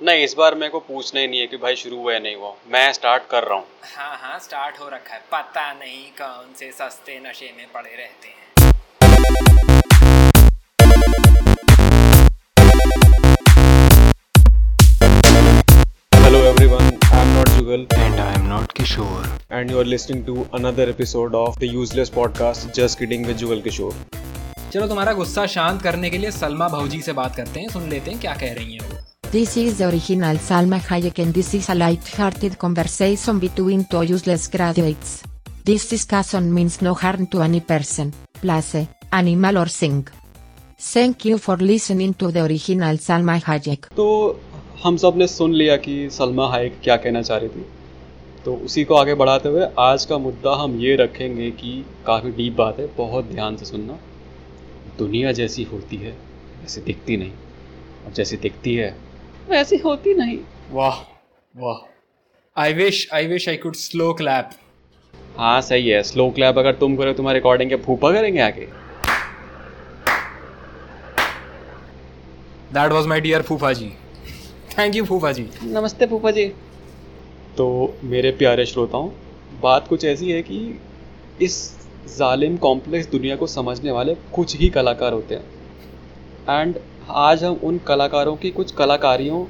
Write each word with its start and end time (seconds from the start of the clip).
नहीं 0.00 0.24
इस 0.24 0.34
बार 0.38 0.54
मेरे 0.54 0.70
को 0.70 0.78
पूछना 0.80 1.20
ही 1.20 1.26
नहीं 1.28 1.40
है 1.40 1.46
कि 1.46 1.56
भाई 1.56 1.76
शुरू 1.76 1.96
हुआ 1.96 2.12
है 2.12 2.20
नहीं 2.22 2.36
हुआ। 2.36 2.52
मैं 2.72 2.92
स्टार्ट 2.92 3.22
कर 3.30 3.44
रहा 3.44 3.54
हूँ। 3.54 3.64
हाँ 3.96 4.16
हाँ 4.22 4.38
स्टार्ट 4.38 4.80
हो 4.80 4.88
रखा 4.88 5.14
है। 5.14 5.20
पता 5.32 5.72
नहीं 5.72 6.04
कौन 6.20 6.54
से 6.58 6.70
सस्ते 6.72 7.18
नशे 7.26 7.52
में 7.56 7.66
पड़े 7.74 7.90
रहते 7.90 8.28
हैं। 8.28 8.40
Not 18.52 18.72
and 19.50 19.70
you 19.70 19.78
are 19.80 19.84
listening 19.84 20.24
to 20.26 20.34
another 20.52 20.86
episode 20.90 21.34
of 21.34 21.58
the 21.58 21.68
useless 21.68 22.10
podcast 22.10 22.72
Just 22.78 22.98
Kidding 22.98 23.26
with 23.26 23.38
Jugal 23.42 23.62
Kishore. 23.66 23.94
चलो 24.72 24.86
तुम्हारा 24.88 25.12
गुस्सा 25.12 25.46
शांत 25.54 25.82
करने 25.82 26.10
के 26.10 26.18
लिए 26.18 26.30
सलमा 26.30 26.68
भाऊजी 26.68 27.00
से 27.02 27.12
बात 27.12 27.36
करते 27.36 27.60
हैं 27.60 27.68
सुन 27.68 27.88
लेते 27.88 28.10
हैं 28.10 28.20
क्या 28.20 28.34
कह 28.34 28.52
रही 28.52 28.74
हैं 28.74 28.88
वो। 28.90 28.91
This 29.32 29.56
is 29.56 29.78
the 29.78 29.88
original 29.88 30.36
Salma 30.36 30.78
Hayek 30.78 31.18
and 31.18 31.32
this 31.32 31.54
is 31.54 31.70
a 31.70 31.74
light-hearted 31.74 32.58
conversation 32.58 33.38
between 33.38 33.86
two 33.86 34.02
useless 34.02 34.46
graduates. 34.46 35.22
This 35.64 35.88
discussion 35.88 36.52
means 36.52 36.82
no 36.82 36.92
harm 36.92 37.26
to 37.28 37.40
any 37.40 37.60
person, 37.60 38.12
place, 38.34 38.86
animal 39.10 39.56
or 39.56 39.64
thing. 39.66 40.06
Thank 40.78 41.24
you 41.24 41.38
for 41.38 41.56
listening 41.56 42.12
to 42.14 42.30
the 42.30 42.42
original 42.44 42.98
Salma 42.98 43.40
Hayek. 43.40 43.88
तो 43.96 44.08
हम 44.84 44.96
सबने 44.96 45.26
सुन 45.26 45.54
लिया 45.54 45.76
कि 45.86 45.94
Salma 46.12 46.48
hike 46.52 46.78
क्या 46.84 46.96
कहना 46.96 47.22
चाह 47.22 47.38
रही 47.38 47.48
थी 47.48 47.64
तो 48.44 48.54
उसी 48.66 48.84
को 48.84 48.94
आगे 48.94 49.14
बढ़ाते 49.22 49.48
हुए 49.48 49.68
आज 49.78 50.04
का 50.10 50.18
मुद्दा 50.26 50.54
हम 50.62 50.78
ये 50.80 50.96
रखेंगे 51.02 51.50
कि 51.62 51.72
काफ़ी 52.06 52.30
डीप 52.40 52.56
बात 52.58 52.80
है 52.80 52.86
बहुत 52.98 53.30
ध्यान 53.30 53.56
से 53.56 53.64
सुनना 53.64 53.98
दुनिया 54.98 55.32
जैसी 55.40 55.64
होती 55.72 55.96
है 56.04 56.12
वैसे 56.60 56.80
दिखती 56.90 57.16
नहीं 57.16 57.32
और 58.04 58.12
जैसी 58.12 58.36
दिखती 58.44 58.74
है 58.74 58.90
वैसी 59.48 59.76
होती 59.76 60.14
नहीं। 60.14 60.38
वाह 60.70 60.98
वाह। 61.54 61.80
I 62.56 62.72
wish 62.72 63.06
I 63.12 63.26
wish 63.26 63.48
I 63.48 63.56
could 63.56 63.74
slow 63.74 64.12
clap 64.14 64.50
हाँ 65.38 65.60
सही 65.60 65.88
है। 65.88 66.02
स्लो 66.02 66.28
क्लैप 66.30 66.58
अगर 66.58 66.74
तुम 66.74 66.96
करो 66.96 67.12
तुम्हारे 67.12 67.38
रिकॉर्डिंग 67.38 67.70
के 67.70 67.76
फूफा 67.76 68.12
करेंगे 68.12 68.40
आगे। 68.40 68.66
दैट 72.72 72.92
वाज 72.92 73.06
माय 73.06 73.20
डियर 73.20 73.42
फूफा 73.42 73.72
जी। 73.72 73.92
थैंक 74.78 74.94
यू 74.96 75.04
फूफा 75.04 75.32
जी। 75.32 75.48
नमस्ते 75.62 76.06
फूफा 76.06 76.30
जी। 76.30 76.46
तो 77.56 77.96
मेरे 78.04 78.30
प्यारे 78.30 78.66
श्रोताओं 78.66 79.10
बात 79.62 79.88
कुछ 79.88 80.04
ऐसी 80.04 80.30
है 80.30 80.42
कि 80.42 80.80
इस 81.42 81.56
जालिम 82.18 82.56
कॉम्प्लेक्स 82.56 83.10
दुनिया 83.10 83.36
को 83.36 83.46
समझने 83.46 83.90
वाले 83.90 84.14
कुछ 84.34 84.56
ही 84.56 84.68
कलाकार 84.68 85.12
होते 85.12 85.34
हैं। 85.34 86.60
एंड 86.60 86.78
आज 87.12 87.42
हम 87.44 87.54
उन 87.64 87.78
कलाकारों 87.78 88.34
की 88.36 88.50
कुछ 88.50 88.70
कलाकारियों 88.72 89.44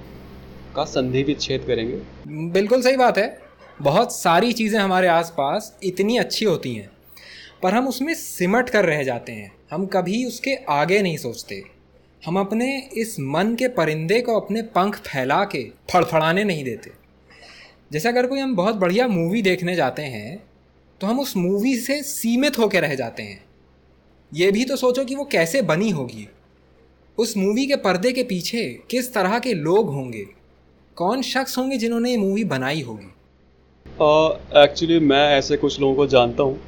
का 0.77 0.85
संधि 0.85 1.23
विच्छेद 1.23 1.65
करेंगे। 1.67 1.99
बिल्कुल 2.53 2.83
सही 2.83 2.97
बात 2.97 3.19
है। 3.19 3.39
बहुत 3.83 4.13
सारी 4.13 4.53
चीज़ें 4.53 4.79
हमारे 4.81 5.09
आसपास 5.09 5.79
इतनी 5.83 6.17
अच्छी 6.19 6.45
होती 6.45 6.75
हैं, 6.75 6.91
पर 7.63 7.75
हम 7.75 7.89
उसमें 7.89 8.13
सिमट 8.15 8.71
कर 8.71 8.85
रह 8.85 9.03
जाते 9.03 9.33
हैं। 9.33 9.53
हम 9.73 9.87
कभी 9.87 10.25
उसके 10.25 10.55
आगे 10.71 11.01
नहीं 11.03 11.17
सोचते। 11.17 11.63
हम 12.23 12.41
अपने 12.41 12.77
इस 12.97 13.17
मन 13.21 13.55
के 13.55 13.69
परिंदे 13.71 14.21
को 14.21 14.41
अपने 14.41 14.63
पंख 14.75 14.99
फैला 15.03 15.43
के 15.47 15.65
फड़फड़ाने 15.93 16.45
नहीं 16.45 16.65
देते। 16.65 16.91
जैसे 17.93 18.09
अगर 18.09 18.27
कोई 18.27 18.41
हम 18.41 18.57
बहुत 18.57 18.77
बढ़िया 18.77 19.09
मूवी 19.09 19.43
देखने 19.43 19.77
जाते 19.77 20.03
हैं 20.03 20.37
तो 21.01 21.07
हम 21.07 21.21
उस 21.21 21.37
मूवी 21.37 21.77
से 21.79 22.03
सीमित 22.05 22.59
होकर 22.59 22.83
रह 22.83 22.95
जाते 22.95 23.23
हैं। 23.23 23.43
ये 24.33 24.51
भी 24.51 24.65
तो 24.65 24.77
सोचो 24.77 25.05
कि 25.05 25.15
वो 25.15 25.25
कैसे 25.25 25.63
बनी 25.65 25.91
होगी। 25.91 26.29
उस 27.19 27.37
मूवी 27.37 27.67
के 27.67 27.77
पर्दे 27.77 28.13
के 28.13 28.23
पीछे 28.23 28.79
किस 28.91 29.15
तरह 29.15 29.39
के 29.39 29.55
लोग 29.55 29.89
होंगे? 29.91 30.27
कौन 30.97 31.23
शख्स 31.23 31.59
होंगे 31.59 31.77
जिन्होंने 31.77 32.11
ये 32.11 32.17
मूवी 32.17 32.45
बनाई 32.45 32.81
होगी? 32.81 33.11
एक्चुअली 34.63 34.97
uh, 34.97 35.03
मैं 35.03 35.29
ऐसे 35.29 35.57
कुछ 35.57 35.81
लोगों 35.81 35.95
को 35.95 36.07
जानता 36.07 36.43
हूँ। 36.43 36.61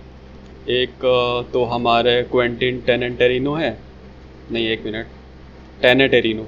एक 0.71 0.91
अ, 0.91 1.53
तो 1.53 1.65
हमारे 1.65 2.23
क्वेंटिन 2.23 2.81
टेनेटेरिनो 2.81 3.55
है। 3.55 3.79
नहीं 4.53 4.67
एक 4.69 4.85
मिनट 4.85 5.07
टेनेटेरिनो 5.83 6.43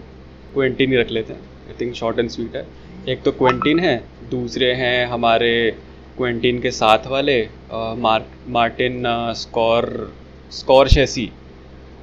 क्वेंटिन 0.54 0.91
ही 0.91 0.97
रख 0.97 1.10
लेते 1.10 1.32
हैं। 1.32 1.41
I 1.41 1.75
think 1.81 1.94
short 1.94 2.19
and 2.19 2.28
sweet 2.31 2.56
है। 2.56 2.66
एक 3.09 3.22
तो 3.22 3.32
क्वेंटिन 3.32 3.78
है। 3.81 4.04
दूसरे 4.31 4.72
हैं 4.72 5.06
हमारे 5.06 5.76
क्वेंटिन 6.16 6.60
के 6.60 6.70
साथ 6.70 7.06
वाले 7.06 7.41
अ, 7.43 7.94
मार 7.94 8.26
मार्टिन 8.49 9.03
स्कॉर 9.37 10.15
स्कॉर 10.50 10.88
शेसी 10.88 11.31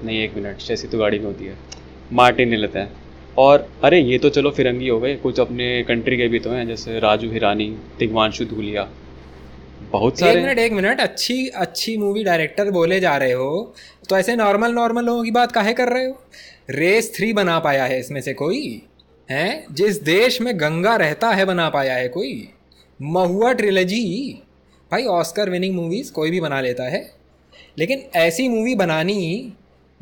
नहीं 0.03 0.19
एक 0.19 0.35
मिनट 0.35 0.57
शेसी 0.57 0.87
तो 0.87 0.97
गाड़ी 0.97 1.19
में 1.19 1.25
होती 1.25 1.45
है। 1.45 1.72
मार्टिन 2.13 2.49
ले 2.49 2.57
लेते 2.57 2.79
हैं। 2.79 2.91
और 3.37 3.67
अरे 3.83 3.99
ये 4.01 4.17
तो 4.17 4.29
चलो 4.29 4.51
फिरंगी 4.51 4.87
हो 4.87 4.99
गए। 4.99 5.15
कुछ 5.15 5.39
अपने 5.39 5.83
कंट्री 5.83 6.17
के 6.17 6.27
भी 6.27 6.39
तो 6.39 6.49
हैं 6.49 6.67
जैसे 6.67 6.99
राजू 6.99 7.31
हिरानी 7.31 7.69
दिग्वांशु 7.99 8.45
धूलिया। 8.45 8.89
बहुत 9.91 10.19
सारे 10.19 10.31
एक 10.31 10.43
मिनट 10.43 10.59
एक 10.59 10.71
मिनट। 10.71 10.99
अच्छी 11.01 11.47
अच्छी 11.47 11.95
मूवी 11.97 12.23
डायरेक्टर 12.23 12.69
बोले 12.71 12.99
जा 12.99 13.15
रहे 13.17 13.31
हो 13.31 13.75
तो 14.09 14.17
ऐसे 14.17 14.35
नॉर्मल 14.35 14.71
नॉर्मल 14.71 15.05
लोगों 15.05 15.23
की 15.23 15.31
बात 15.31 15.51
काहे 15.51 15.73
कर 15.73 15.89
रहे 15.89 16.05
हो? 16.05 16.21
रेस 16.69 17.15
थ्री 17.15 17.33
बना 17.33 17.59
पाया 17.59 17.85
है 17.85 17.99
इसमें 17.99 18.21
से 18.21 18.33
कोई? 18.33 18.81
हैं? 19.29 19.65
जिस 19.71 20.01
देश 20.03 20.41
में 20.41 20.59
गंगा 20.59 20.95
रहता 20.95 21.29
है 21.29 21.45
बना 21.45 21.69
पाया 21.69 21.93
है 21.93 22.07
कोई? 22.07 22.49
महुआ 23.01 23.53
ट्रिलजी 23.53 24.39
भाई 24.91 25.03
ऑस्कर 25.03 25.49
विनिंग 25.49 25.75
मूवीज़ 25.75 26.11
कोई 26.11 26.31
भी 26.31 26.39
बना 26.41 26.61
लेता 26.61 26.83
है। 26.83 27.11
लेकिन 27.77 28.03
ऐसी 28.15 28.47
मूवी 28.49 28.75
बनानी 28.75 29.53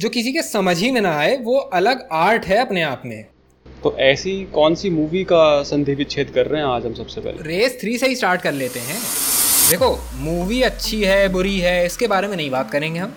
जो 0.02 0.10
किसी 0.10 0.32
के 0.34 0.42
समझ 0.42 0.78
ही 0.78 0.90
में 0.92 1.00
ना 1.02 1.12
आए 1.18 1.36
वो 1.38 1.58
अलग 1.74 2.08
आर्ट 2.12 2.46
है 2.46 2.58
अपने 2.58 2.82
आप 2.82 3.02
में। 3.06 3.26
तो 3.84 3.96
ऐसी 4.00 4.32
कौन 4.54 4.76
सी 4.76 4.90
मूवी 4.90 5.24
का 5.24 5.42
संधि 5.64 5.94
विच्छेद 5.96 6.30
कर 6.30 6.46
रहे 6.46 6.62
हैं 6.62 6.68
आज 6.68 6.86
हम 6.86 6.94
सबसे 6.94 7.22
पहले? 7.22 7.44
रेस 7.44 7.78
थ्री 7.82 7.98
से 7.98 8.08
ही 8.08 8.16
स्टार्ट 8.16 8.42
कर 8.42 8.52
लेते 8.52 8.80
हैं। 8.80 8.98
देखो 9.70 9.90
मूवी 10.16 10.62
अच्छी 10.62 11.02
है 11.04 11.28
बुरी 11.30 11.58
है 11.60 11.86
इसके 11.86 12.08
बारे 12.08 12.28
में 12.28 12.36
नहीं 12.38 12.50
बात 12.50 12.72
करेंगे 12.72 13.00
हम। 13.00 13.14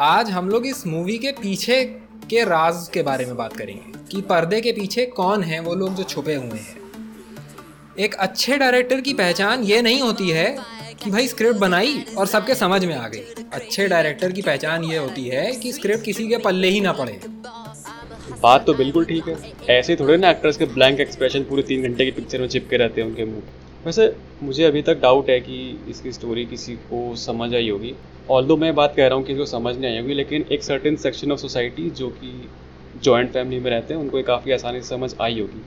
आज 0.00 0.30
हम 0.30 0.48
लोग 0.48 0.66
इस 0.66 0.86
मूवी 0.86 1.18
के 1.18 1.32
पीछे 1.32 1.84
के 2.30 2.44
राज 2.44 2.88
के 2.94 3.02
बारे 3.02 3.24
में 3.24 3.36
बात 3.36 3.56
करेंगे 3.56 3.98
कि 4.10 4.20
पर्दे 4.20 4.60
के 4.60 4.72
पीछे 4.72 5.06
कौन 5.06 5.42
है 5.42 5.60
वो 5.60 5.74
लोग 5.74 5.94
जो 5.94 6.02
छुपे 6.04 6.34
हुए 6.34 6.58
हैं। 6.58 6.76
एक 7.98 8.14
अच्छे 8.14 8.56
डायरेक्टर 8.58 9.00
की 9.00 9.14
पहचान 9.14 9.62
ये 9.64 9.82
नहीं 9.82 10.00
होती 10.00 10.30
है 10.30 10.46
कि 11.04 11.10
भाई 11.10 11.28
स्क्रिप्ट 11.28 11.58
बनाई 11.60 12.04
और 12.18 12.26
सबके 12.26 12.54
समझ 12.54 12.84
में 12.84 12.94
आ 12.94 13.08
गई। 13.08 13.20
अच्छे 13.52 13.86
डायरेक्टर 13.88 14.32
की 14.32 14.42
पहचान 14.42 14.84
ये 14.84 14.96
होती 14.96 15.24
है 15.24 15.50
कि 15.52 15.72
स्क्रिप्ट 15.72 16.04
किसी 16.04 16.28
के 16.28 16.36
पल्ले 16.36 16.68
ही 16.68 16.80
ना 16.80 16.92
पड़े। 16.92 17.20
बात 18.42 18.66
तो 18.66 18.74
बिल्कुल 18.74 19.04
ठीक 19.04 19.28
है। 19.28 19.52
ऐसे 19.70 19.96
थोड़े 19.96 20.16
ना 20.16 20.30
एक्टर्स 20.30 20.56
के 20.56 20.64
ब्लैंक 20.64 21.00
एक्सप्रेशन 21.00 21.42
पूरे 21.42 21.62
तीन 21.62 21.82
घंटे 21.82 22.04
की 22.04 22.10
पिक्चर 22.10 22.40
में 22.40 22.48
चिपके 22.48 22.76
रहते 22.76 23.00
हैं 23.00 23.08
उनके 23.08 23.24
मुँह। 23.24 23.86
वैसे 23.86 24.12
मुझे 24.42 24.64
अभी 24.64 24.82
तक 24.82 25.00
डाउट 25.00 25.30
है 25.30 25.40
कि 25.40 25.84
इसकी 25.88 26.12
स्टोरी 26.12 26.44
किसी 26.44 26.74
को 26.74 27.16
समझ 27.16 27.54
आई 27.54 27.68
होगी। 27.68 27.94
ऑल 28.30 28.56
मैं 28.56 28.74
बात 28.74 28.94
कह 28.96 29.06
रहा 29.06 29.18
हूँ 29.18 29.24
कि 29.24 29.32
इसको 29.32 29.46
समझ 29.46 29.76
नहीं 29.76 29.92
आई 29.92 30.00
होगी, 30.00 30.14
लेकिन 30.14 30.44
एक 30.52 30.62
सर्टेन 30.62 30.96
सेक्शन 30.96 31.32
ऑफ़ 31.32 31.40
सोसाइटी 31.40 31.90
जो 31.90 32.08
कि 32.08 32.48
जॉइंट 33.02 33.32
फैमिली 33.32 33.60
में 33.60 33.70
रहते 33.70 33.94
हैं, 33.94 34.00
उनको 34.00 34.16
ये 34.16 34.22
काफ़ी 34.22 34.52
आसानी 34.52 34.80
से 34.80 34.88
समझ 34.88 35.14
आई 35.20 35.40
होगी। 35.40 35.62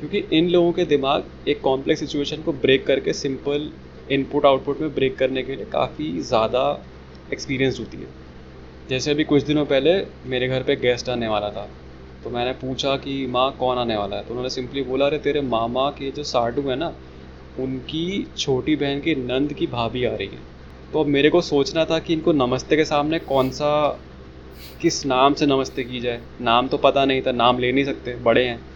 क्योंकि 0.00 0.38
इन 0.38 0.48
लोगों 0.48 0.72
के 0.72 0.84
दिमाग 0.84 1.24
एक 1.48 1.60
कॉम्प्लेक्स 1.60 2.00
सिचुएशन 2.00 2.36
को 2.36 2.52
ब्रेक 2.52 2.86
करके 2.86 3.12
सिंपल 3.12 3.70
इनपुट 4.12 4.46
आउटपुट 4.46 4.80
में 4.80 4.94
ब्रेक 4.94 5.16
करने 5.18 5.42
के 5.42 5.56
लिए 5.56 5.64
काफ़ी 5.64 6.20
ज़्यादा 6.20 6.84
एक्सपीरियंस 7.32 7.80
होती 7.80 7.96
है। 7.96 8.06
जैसे 8.90 9.10
अभी 9.10 9.24
कुछ 9.24 9.42
दिनों 9.42 9.64
पहले 9.64 10.06
मेरे 10.26 10.48
घर 10.48 10.62
पे 10.62 10.76
गेस्ट 10.76 11.08
आने 11.08 11.28
वाला 11.28 11.50
था 11.50 11.68
तो 12.24 12.30
मैंने 12.30 12.52
पूछा 12.52 12.96
कि 12.96 13.26
माँ 13.26 13.56
कौन 13.60 13.78
आने 13.78 13.96
वाला 13.96 14.16
है? 14.16 14.22
तो 14.22 14.30
उन्होंने 14.30 14.50
सिंपली 14.50 14.82
बोला, 14.82 15.06
अरे, 15.06 15.18
तेरे 15.18 15.40
मामा 15.40 15.90
के 15.90 16.10
जो 16.10 16.22
साडू 16.22 16.62
है 16.62 16.76
ना, 16.76 16.92
उनकी 17.60 18.26
छोटी 18.38 18.76
बहन 18.76 19.00
की 19.00 19.14
नंद 19.14 19.52
की 19.52 19.66
भाभी 19.66 20.04
आ 20.04 20.14
रही 20.14 20.28
है। 20.28 20.38
तो 20.92 21.00
अब 21.00 21.06
मेरे 21.06 21.30
को 21.30 21.40
सोचना 21.40 21.84
था 21.84 21.98
कि 21.98 22.12
इनको 22.12 22.32
नमस्ते 22.32 22.76
के 22.76 22.84
सामने 22.84 23.18
कौन 23.18 23.50
सा, 23.50 24.00
किस 24.80 25.06
नाम 25.06 25.34
से 25.34 25.46
नमस्ते 25.46 25.84
की 25.84 26.00
जाए? 26.00 26.20
नाम 26.40 26.68
तो 26.68 26.76
पता 26.76 27.04
नहीं 27.04 27.22
था, 27.22 27.32
नाम 27.32 27.58
ले 27.58 27.72
नहीं 27.72 27.84
सकते, 27.84 28.14
बड़े 28.14 28.44
हैं। 28.44 28.69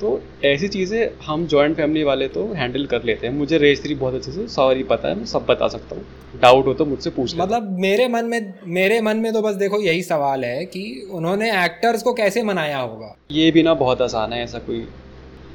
तो 0.00 0.20
ऐसी 0.44 0.68
चीज़ें 0.68 1.24
हम 1.24 1.46
जॉइंट 1.46 1.76
फैमिली 1.76 2.02
वाले 2.04 2.26
तो 2.28 2.46
हैंडल 2.54 2.84
कर 2.86 3.04
लेते 3.04 3.26
हैं। 3.26 3.34
मुझे 3.34 3.58
रेस्त्री 3.58 3.94
बहुत 3.94 4.14
अच्छे 4.14 4.32
से 4.32 4.46
सॉरी 4.48 4.82
पता 4.84 5.08
है 5.08 5.14
मैं 5.14 5.24
सब 5.26 5.46
बता 5.46 5.68
सकता 5.68 5.96
हूँ। 5.96 6.04
डाउट 6.40 6.66
हो 6.66 6.74
तो 6.74 6.84
मुझसे 6.84 7.10
पूछ। 7.10 7.36
मतलब 7.36 7.70
मेरे 7.80 8.08
मन 8.08 8.24
में 8.24 8.52
मेरे 8.74 9.00
मन 9.00 9.16
में 9.16 9.32
तो 9.32 9.42
बस 9.42 9.54
देखो 9.54 9.80
यही 9.82 10.02
सवाल 10.02 10.44
है 10.44 10.64
कि 10.66 11.08
उन्होंने 11.12 11.50
एक्टर्स 11.64 12.02
को 12.02 12.12
कैसे 12.14 12.42
मनाया 12.42 12.78
होगा? 12.78 13.14
ये 13.32 13.50
भी 13.50 13.62
ना 13.62 13.74
बहुत 13.76 14.02
आसान 14.02 14.32
है 14.32 14.42
ऐसा 14.44 14.58
कोई 14.58 14.86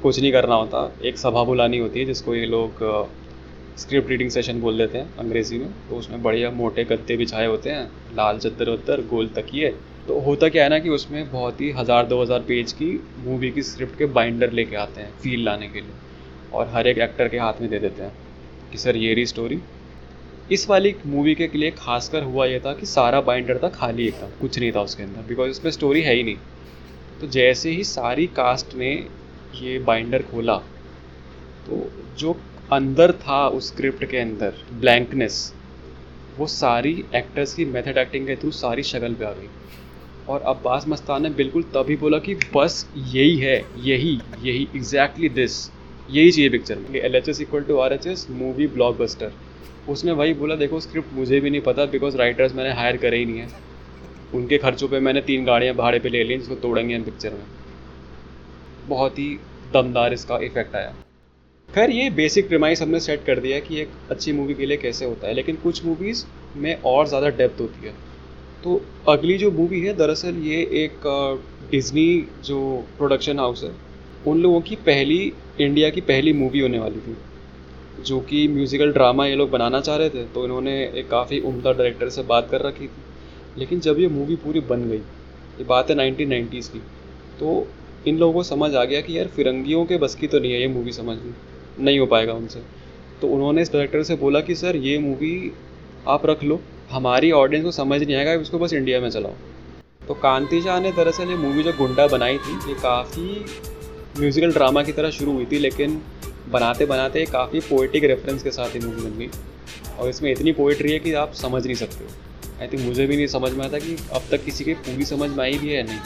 कुछ 0.02 0.20
नहीं 0.20 0.32
करना 0.32 0.54
होता। 0.54 0.90
एक 1.04 1.18
सभा 1.18 1.44
बुलानी 1.44 1.78
होती 1.78 2.00
है 2.00 2.06
जिसको 2.06 2.34
ये 2.34 2.46
लोग 2.46 2.84
स्क्रिप्ट 3.78 4.10
रीडिंग 4.10 4.30
सेशन 4.30 4.60
बोल 4.60 4.78
देते 4.78 4.98
हैं 4.98 5.16
अंग्रेज़ी 5.18 5.58
में। 5.58 5.68
तो 5.88 5.96
उसमें 5.96 6.22
बढ़िया 6.22 6.50
मोटे 6.52 6.84
गद्दे 6.84 7.16
बिछाए 7.16 7.46
होते 7.46 7.70
हैं 7.70 7.84
लाल 8.16 8.38
चद्दर 8.38 8.70
वद्दर 8.70 9.06
गोल 9.10 9.28
तकिए 9.36 9.74
तो 10.08 10.18
होता 10.20 10.48
क्या 10.48 10.62
है 10.64 10.70
ना 10.70 10.78
कि 10.78 10.88
उसमें 10.90 11.30
बहुत 11.32 11.60
ही 11.60 11.70
हज़ार, 11.72 12.06
दो 12.06 12.22
हज़ार 12.22 12.40
पेज 12.42 12.72
की 12.72 12.86
मूवी 13.24 13.50
की 13.50 13.62
स्क्रिप्ट 13.62 13.98
के 13.98 14.06
बाइंडर 14.14 14.52
लेके 14.52 14.76
आते 14.76 15.00
हैं 15.00 15.12
फील 15.18 15.44
लाने 15.44 15.68
के 15.68 15.80
लिए। 15.80 15.94
और 16.52 16.68
हर 16.68 16.86
एक 16.86 16.98
एक्टर 17.00 17.28
के 17.28 17.38
हाथ 17.38 17.60
में 17.60 17.68
दे 17.70 17.78
देते 17.78 18.02
हैं 18.02 18.12
कि, 18.72 18.78
सर, 18.78 18.96
ये 18.96 19.14
रही 19.14 19.26
स्टोरी 19.26 19.60
इस 20.50 20.68
वाली 20.68 20.94
मूवी 21.06 21.34
के 21.34 21.48
लिए 21.54 21.70
खासकर 21.70 22.22
हुआ 22.22 22.46
ये 22.46 22.58
था 22.60 22.72
कि 22.74 22.86
सारा 22.86 23.20
बाइंडर 23.22 23.58
था 23.58 23.68
खाली 23.70 24.06
एकदम 24.06 24.30
कुछ 24.40 24.58
नहीं 24.58 24.72
था 24.72 24.80
उसके 24.82 25.02
अंदर 25.02 25.26
बिकॉज़ 25.28 25.50
उसमें 25.50 25.70
स्टोरी 25.72 26.00
है 26.02 26.14
ही 26.14 26.22
नहीं। 26.22 26.36
तो 27.20 27.26
जैसे 27.28 27.70
ही 27.70 27.84
सारी 27.86 28.26
कास्ट 28.36 28.74
ने 28.76 28.92
ये 29.54 29.78
बाइंडर 29.80 30.22
खोला 30.22 30.56
तो 31.66 31.90
जो 32.18 32.36
अंदर 32.72 33.12
था 33.18 33.46
उस 33.48 33.68
स्क्रिप्ट 33.68 34.04
के 34.04 34.18
अंदर 34.18 34.54
ब्लैंकनेस 34.74 35.52
वो 36.38 36.46
सारी 36.48 36.92
एक्टर्स 37.14 37.54
की 37.54 37.64
मेथड 37.66 37.98
एक्टिंग 37.98 38.26
के 38.26 38.36
थ्रू 38.36 38.50
सारी 38.52 38.82
शक्ल 38.84 39.14
पे 39.14 39.24
आ 39.24 39.32
गई। 39.32 39.48
और 40.32 40.42
अब्बास 40.46 40.84
मस्तान 40.88 41.22
ने 41.22 41.30
बिल्कुल 41.32 41.62
तभी 41.74 41.96
बोला 41.96 42.18
कि 42.20 42.34
बस 42.54 42.86
यही 42.96 43.36
है, 43.38 43.56
यही 43.78 44.18
यही 44.38 44.62
एग्जैक्टली 44.76 45.28
दिस 45.30 45.70
यही 46.08 46.30
चाहिए 46.30 46.50
पिक्चर 46.50 46.78
में। 46.80 47.00
L 47.00 47.14
H 47.16 47.28
S 47.28 47.40
equal 47.40 47.62
to 47.62 47.76
R 47.78 47.92
H 47.92 48.06
S 48.06 48.26
movie 48.32 48.66
blockbuster 48.98 49.32
उसने 49.88 50.12
वही 50.12 50.34
बोला, 50.34 50.54
देखो 50.56 50.80
स्क्रिप्ट 50.80 51.12
मुझे 51.12 51.40
भी 51.40 51.50
नहीं 51.50 51.60
पता 51.62 51.84
बिकॉज़ 51.92 52.16
राइटर्स 52.16 52.54
मैंने 52.54 52.72
हायर 52.72 52.96
करे 52.96 53.18
ही 53.18 53.24
नहीं 53.24 53.38
है। 53.38 53.48
उनके 54.32 54.58
खर्चों 54.58 54.88
पे 54.88 55.00
मैंने 55.00 55.20
तीन 55.22 55.44
गाड़ियाँ 55.44 55.74
भाड़े 55.74 55.98
पे 55.98 56.08
ले 56.08 56.22
ली, 56.24 56.36
जिसको 56.38 56.54
तोड़ेंगे 56.56 56.94
हम 56.94 57.02
पिक्चर 57.02 57.30
में। 57.30 57.44
बहुत 58.88 59.18
ही 59.18 59.28
दमदार 59.72 60.12
इसका 60.12 60.38
इफ़ेक्ट 60.42 60.76
आया। 60.76 60.94
खैर, 61.68 61.90
ये 61.90 62.08
बेसिक 62.12 62.48
प्रेमाइस 62.48 62.82
हमने 62.82 63.00
सेट 63.00 63.24
कर 63.24 63.40
दिया 63.40 63.58
कि 63.60 63.80
एक 63.80 63.88
अच्छी 64.10 64.32
मूवी 64.32 64.54
के 64.54 64.66
लिए 64.66 64.76
कैसे 64.76 65.04
होता 65.04 65.26
है, 65.26 65.34
लेकिन 65.34 65.56
कुछ 65.56 65.84
मूवीज़ 65.84 66.24
में 66.56 66.74
और 66.84 67.06
ज़्यादा 67.08 67.28
डेप्थ 67.32 67.60
होती 67.60 67.86
है। 67.86 67.94
तो 68.64 68.80
अगली 69.08 69.36
जो 69.38 69.50
मूवी 69.50 69.80
है, 69.80 69.92
दरअसल 69.96 70.36
ये 70.44 70.60
एक 70.84 71.06
डिज्नी 71.70 72.24
जो 72.44 72.58
प्रोडक्शन 72.98 73.38
हाउस 73.38 73.62
है, 73.64 73.70
उन 74.26 74.42
लोगों 74.42 74.60
की 74.60 74.76
पहली 74.86 75.32
इंडिया 75.60 75.90
की 75.90 76.00
पहली 76.02 76.32
मूवी 76.32 76.60
होने 76.60 76.78
वाली 76.78 77.00
थी, 77.00 77.16
जो 78.00 78.20
कि 78.20 78.46
म्यूज़िकल 78.48 78.92
ड्रामा 78.92 79.26
ये 79.26 79.34
लोग 79.36 79.50
बनाना 79.50 79.80
चाह 79.80 79.96
रहे 79.96 80.10
थे 80.10 80.24
तो 80.24 80.44
इन्होंने 80.44 80.74
एक 80.84 81.08
काफ़ी 81.10 81.40
उम्दा 81.42 81.72
डायरेक्टर 81.72 82.08
से 82.08 82.22
बात 82.24 82.48
कर 82.50 82.60
रखी 82.60 82.86
थी। 82.86 83.58
लेकिन 83.58 83.80
जब 83.80 83.98
ये 84.00 84.08
मूवी 84.08 84.36
पूरी 84.36 84.60
बन 84.62 84.88
गई, 84.88 84.96
ये 84.96 85.64
बात 85.64 85.90
है 85.90 85.96
नाइनटीन 85.96 86.46
की 86.46 86.80
तो 87.40 87.66
इन 88.06 88.18
लोगों 88.18 88.32
को 88.32 88.42
समझ 88.42 88.74
आ 88.74 88.84
गया 88.84 89.00
कि 89.00 89.18
यार 89.18 89.26
फिरंगियों 89.28 89.84
के 89.86 89.96
बस 89.98 90.14
की 90.14 90.26
तो 90.26 90.38
नहीं 90.38 90.52
है 90.52 90.60
ये 90.60 90.68
मूवी 90.68 90.92
समझनी, 90.92 91.32
नहीं 91.78 91.98
हो 91.98 92.06
पाएगा 92.06 92.32
उनसे। 92.34 92.60
तो 93.20 93.28
उन्होंने 93.28 93.62
इस 93.62 93.72
डायरेक्टर 93.72 94.02
से 94.02 94.14
बोला 94.16 94.40
कि, 94.40 94.54
सर, 94.54 94.76
ये 94.76 94.98
मूवी 94.98 95.52
आप 96.08 96.26
रख 96.26 96.42
लो 96.44 96.60
हमारी 96.92 97.30
ऑडियंस 97.32 97.64
को 97.64 97.70
समझ 97.72 98.02
नहीं 98.02 98.16
आएगा 98.16 98.32
इसको 98.40 98.58
बस 98.58 98.72
इंडिया 98.72 99.00
में 99.00 99.08
चलाओ। 99.10 99.34
तो 100.08 100.14
कांति 100.16 100.60
शाह 100.62 100.80
ने 100.80 100.90
दरअसल 100.92 101.28
ये 101.28 101.36
मूवी 101.36 101.62
जो 101.62 101.72
गुंडा 101.74 102.06
बनाई 102.08 102.38
थी 102.38 102.56
ये 102.68 102.74
काफ़ी 102.80 103.44
म्यूज़िकल 104.18 104.52
ड्रामा 104.52 104.82
की 104.82 104.92
तरह 104.92 105.10
शुरू 105.10 105.32
हुई 105.32 105.46
थी 105.52 105.58
लेकिन 105.58 106.00
बनाते 106.50 106.86
बनाते 106.86 107.24
काफ़ी 107.26 107.60
पोइटिक 107.62 108.04
रेफरेंस 108.04 108.42
के 108.42 108.50
साथ 108.50 108.76
ये 108.76 108.80
मूवी 108.80 109.02
बन 109.02 109.18
गई। 109.18 109.28
और 109.92 110.08
इसमें 110.08 110.30
इतनी 110.30 110.52
पोइट्री 110.52 110.92
है 110.92 110.98
कि 110.98 111.12
आप 111.14 111.32
समझ 111.34 111.64
नहीं 111.64 111.76
सकते। 111.76 112.04
आई 112.60 112.68
थिंक 112.68 112.82
मुझे 112.82 113.06
भी 113.06 113.16
नहीं 113.16 113.26
समझ 113.28 113.52
में 113.52 113.64
आता 113.64 113.78
कि 113.78 113.96
अब 114.14 114.22
तक 114.30 114.44
किसी 114.44 114.64
की 114.64 114.74
पूरी 114.86 115.04
समझ 115.04 115.30
में 115.30 115.42
आई 115.44 115.58
भी 115.58 115.72
है 115.72 115.82
नहीं। 115.82 115.98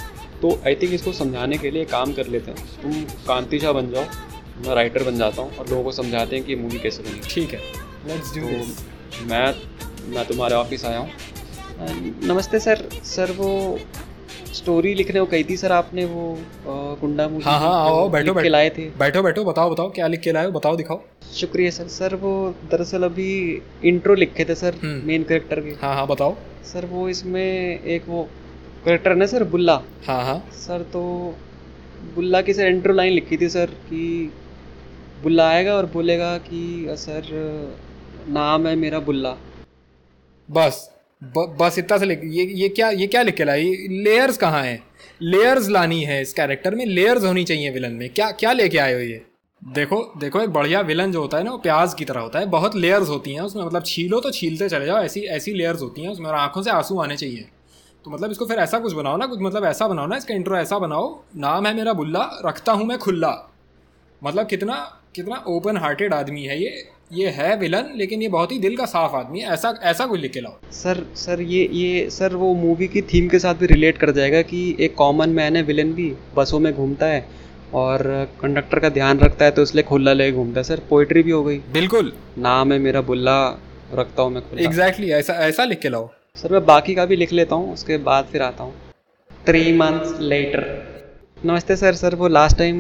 तो 0.43 0.59
आई 0.67 0.75
थिंक 0.75 0.93
इसको 0.95 1.13
समझाने 1.15 1.59
के 1.59 1.71
लिए 1.71 1.85
काम 1.87 2.13
कर 2.13 2.27
लेते 2.27 2.51
हैं। 2.51 2.83
तुम 2.83 3.03
कांति 3.27 3.59
शाह 3.59 3.73
बन 3.73 3.91
जाओ 3.91 4.05
मैं 4.59 4.75
राइटर 4.75 5.03
बन 5.05 5.19
जाता 5.19 5.43
हूँ 5.43 5.57
और 5.57 5.69
लोगों 5.69 5.83
को 5.85 5.93
समझाते 5.93 6.37
हैं 6.37 6.45
कि 6.45 6.57
मूवी 6.57 6.79
कैसे 6.79 7.03
बनी। 7.03 7.21
ठीक 7.31 7.55
है 7.55 7.61
लेट्स 8.09 8.35
डू 8.35 8.41
तो 8.41 9.25
मैं 9.25 9.53
मैं 10.09 10.25
तुम्हारे 10.27 10.55
ऑफ़िस 10.55 10.85
आया 10.85 10.99
हूँ। 10.99 11.11
नमस्ते 12.25 12.59
सर। 12.61 12.89
सर 13.05 13.31
वो 13.39 13.79
स्टोरी 14.55 14.93
लिखने 14.95 15.21
को 15.21 15.27
कही 15.27 15.45
थी 15.45 15.57
सर 15.57 15.73
आपने 15.73 16.05
वो 16.05 16.23
कुंडा 17.01 17.27
मूवी 17.29 17.43
हाँ 17.45 17.59
हाँ 17.61 17.73
आओ 17.81 18.09
बैठो 18.11 18.35
बैठो। 18.35 18.49
लाए 18.49 18.71
थे। 18.71 18.89
बैठो 18.99 19.23
बैठो 19.23 19.45
बताओ 19.45 19.71
बताओ 19.71 19.91
क्या 19.91 20.07
लिख 20.07 20.21
के 20.21 20.33
लाए 20.33 20.45
हो 20.45 20.53
बताओ 20.53 20.77
दिखाओ। 20.77 21.01
शुक्रिया 21.35 21.71
सर। 21.71 21.89
सर 21.89 22.15
वो 22.15 22.33
दरअसल 22.71 23.03
अभी 23.03 23.31
इंट्रो 23.85 24.15
लिखे 24.15 24.45
थे 24.45 24.55
सर 24.55 24.75
हम्म। 24.83 25.07
मेन 25.07 25.23
करेक्टर 25.23 25.61
के। 25.61 25.71
हाँ 25.83 25.95
हाँ 25.95 26.07
बताओ। 26.07 26.37
सर 26.73 26.87
वो 26.87 27.09
इसमें 27.09 27.43
एक 27.81 28.09
वो 28.09 28.23
करेक्टर 28.85 29.15
ना 29.15 29.27
सर 29.27 29.45
बुल्ला। 29.55 29.81
हाँ 30.07 30.23
हाँ। 30.25 30.39
सर 30.59 30.83
तो 30.93 31.03
बुल्ला 32.15 32.41
की 32.43 32.53
सर 32.55 32.69
इंट्रो 32.69 32.95
लाइन 32.95 33.13
लिखी 33.13 33.37
थी 33.37 33.49
सर 33.49 33.71
कि 33.89 34.31
बुल्ला 35.23 35.49
आएगा 35.51 35.75
और 35.75 35.87
बोलेगा 35.93 36.37
कि 36.39 36.95
सर 36.99 37.31
नाम 38.29 38.67
है 38.67 38.75
मेरा 38.77 38.99
बुल्ला। 39.01 39.37
बस 40.49 40.89
ब, 41.23 41.57
बस 41.61 41.79
इतना 41.79 41.99
से 41.99 42.07
लिख 42.07 42.21
ये 42.25 42.45
ये 42.55 42.69
क्या 42.69 42.89
ये 42.91 43.07
क्या 43.07 43.23
लिख 43.23 43.37
के 43.37 43.45
लाई 43.45 43.71
लेयर्स 43.91 44.37
कहाँ 44.37 44.63
हैं? 44.63 44.83
लेयर्स 45.23 45.69
लानी 45.69 46.03
है 46.05 46.21
इस 46.23 46.33
कैरेक्टर 46.33 46.75
में 46.75 46.85
लेयर्स 46.87 47.25
होनी 47.25 47.45
चाहिए 47.45 47.71
विलन 47.71 47.93
में। 47.93 48.09
क्या 48.11 48.31
क्या 48.33 48.53
लेके 48.53 48.79
आए 48.79 48.93
हो 48.95 49.01
ये? 49.01 49.23
देखो 49.63 50.01
देखो 50.19 50.41
एक 50.41 50.51
बढ़िया 50.51 50.81
विलन 50.81 51.13
जो 51.13 51.21
होता 51.21 51.39
है 51.39 51.45
ना 51.45 51.51
वो 51.51 51.59
प्याज 51.59 51.95
की 51.95 52.05
तरह 52.05 52.21
होता 52.21 52.39
है। 52.39 52.47
बहुत 52.47 52.77
लेयर्स 52.77 53.09
होती 53.09 53.35
हैं 53.35 53.41
उसमें 53.41 53.65
मतलब 53.65 53.83
छीलो 53.87 54.21
तो 54.21 54.31
छीलते 54.31 54.69
चले 54.69 54.87
जाओ 54.87 54.99
ऐसी 54.99 55.21
ऐसी 55.37 55.53
लेयर्स 55.53 55.83
होती 55.83 56.03
हैं 56.03 56.09
उसमें 56.09 56.27
और 56.27 56.35
आँखों 56.35 56.63
से 56.63 56.71
आँसू 56.71 56.99
आने 57.01 57.17
चाहिए। 57.17 57.49
तो 58.05 58.11
मतलब 58.11 58.31
इसको 58.31 58.47
फिर 58.47 58.59
ऐसा 58.59 58.79
कुछ 58.79 58.93
बनाओ 58.93 59.17
ना 59.17 59.27
कुछ 59.27 59.41
मतलब 59.41 59.65
ऐसा 59.65 59.89
बनाओ 59.89 60.07
ना 60.07 60.17
इसका 60.17 60.35
इंट्रो 60.35 60.57
ऐसा 60.57 60.79
बनाओ 60.79 61.09
नाम 61.37 61.67
है 61.67 61.75
मेरा 61.75 61.93
बुल्ला 61.93 62.29
रखता 62.47 62.73
हूँ 62.73 62.87
मैं 62.87 62.99
खुल्ला। 62.99 63.33
मतलब 64.23 64.47
कितना 64.47 64.77
कितना 65.15 65.43
ओपन 65.49 65.77
हार्टेड 65.77 66.15
आदमी 66.15 66.45
है 66.45 66.63
ये। 66.63 66.89
ये 67.11 67.29
है 67.31 67.57
विलन 67.57 67.91
लेकिन 67.97 68.23
ये 68.23 68.29
बहुत 68.29 68.53
ही 68.53 68.59
दिल 68.59 68.77
का 68.77 68.85
साफ़ 68.87 69.15
आदमी 69.17 69.41
है। 69.41 69.53
ऐसा 69.53 69.69
ऐसा 69.85 70.07
कुछ 70.07 70.21
लिख 70.21 70.33
के 70.33 70.41
लाओ। 70.41 70.71
सर 70.73 71.03
सर 71.17 71.41
ये 71.43 71.69
ये 71.73 72.09
सर 72.11 72.35
वो 72.35 72.53
मूवी 72.55 72.89
की 72.89 73.03
थीम 73.05 73.29
के 73.29 73.39
साथ 73.39 73.55
भी 73.55 73.67
रिलेट 73.67 73.99
कर 73.99 74.11
जाएगा 74.11 74.41
कि 74.43 74.61
एक 74.81 74.95
कॉमन 74.95 75.31
मैन 75.31 75.57
है 75.57 75.63
विलन 75.63 75.93
भी 75.93 76.13
बसों 76.37 76.59
में 76.61 76.73
घूमता 76.73 77.07
है 77.07 77.25
और 77.75 78.03
कंडक्टर 78.41 78.79
का 78.79 78.89
ध्यान 78.89 79.19
रखता 79.21 79.45
है 79.45 79.51
तो 79.51 79.63
इसलिए 79.63 79.85
खुला 79.85 80.13
ले 80.13 80.31
घूमता 80.33 80.61
है। 80.61 80.65
सर 80.65 80.81
पोइट्री 80.91 81.23
भी 81.23 81.31
हो 81.31 81.43
गई। 81.45 81.59
बिल्कुल। 81.73 82.13
नाम 82.39 82.73
है 82.73 82.79
मेरा 82.79 83.01
बुल्ला 83.03 83.39
रखता 83.95 84.23
हूँ 84.23 84.33
मैं 84.33 84.43
एग्जैक्टली 84.43 85.07
exactly, 85.07 85.11
ऐसा 85.11 85.35
ऐसा 85.47 85.65
लिख 85.65 85.81
के 85.81 85.89
लाओ। 85.89 86.11
सर 86.37 86.53
मैं 86.53 86.65
बाकी 86.67 86.95
का 86.95 87.07
भी 87.07 87.17
लिख 87.17 87.33
लेता 87.33 87.55
हूँ 87.55 87.73
उसके 87.73 87.97
बाद 88.05 88.29
फिर 88.33 88.43
आता 88.43 88.65
हूँ। 88.65 88.75
थ्री 89.47 89.73
मंथ्स 89.75 90.21
लेटर 90.21 90.63
नमस्ते 91.47 91.75
सर 91.77 91.95
सर 91.95 92.15
वो 92.15 92.29
लास्ट 92.29 92.57
टाइम 92.59 92.79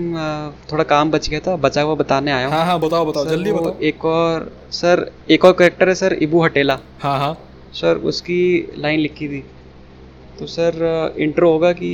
थोड़ा 0.71 0.85
काम 0.85 1.11
बच 1.11 1.29
गया 1.29 1.41
था 1.41 1.55
बचा 1.57 1.83
हुआ 1.83 1.95
बताने 1.95 2.31
आया 2.33 2.47
हूँ। 2.47 2.55
हाँ 2.55 2.65
हाँ 2.67 2.79
बताओ 2.81 3.05
बताओ 3.07 3.25
जल्दी 3.27 3.53
बताओ। 3.53 3.79
एक 3.81 4.05
और 4.05 4.51
सर 4.71 5.05
एक 5.31 5.45
और 5.45 5.53
करेक्टर 5.53 5.89
है 5.89 5.95
सर 5.95 6.13
इबू 6.23 6.43
हटेला। 6.45 6.79
हाँ 7.01 7.19
हाँ। 7.19 7.33
सर 7.75 7.99
उसकी 8.11 8.41
लाइन 8.79 9.01
लिखी 9.01 9.29
थी। 9.29 9.41
तो 10.39 10.47
सर 10.47 11.15
इंट्रो 11.19 11.51
होगा 11.53 11.73
कि 11.73 11.91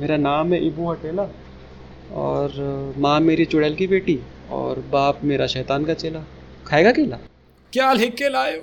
मेरा 0.00 0.16
नाम 0.16 0.52
है 0.52 0.66
इबू 0.66 0.90
हटेला 0.90 1.28
और 2.22 2.94
माँ 2.98 3.18
मेरी 3.20 3.44
चुड़ैल 3.44 3.74
की 3.74 3.86
बेटी 3.86 4.18
और 4.52 4.84
बाप 4.92 5.20
मेरा 5.24 5.46
शैतान 5.46 5.84
का 5.84 5.94
चेला। 5.94 6.24
खाएगा 6.66 6.92
केला? 6.92 7.18
क्या 7.72 7.92
लिख 7.92 8.14
के 8.14 8.28
लाए 8.28 8.60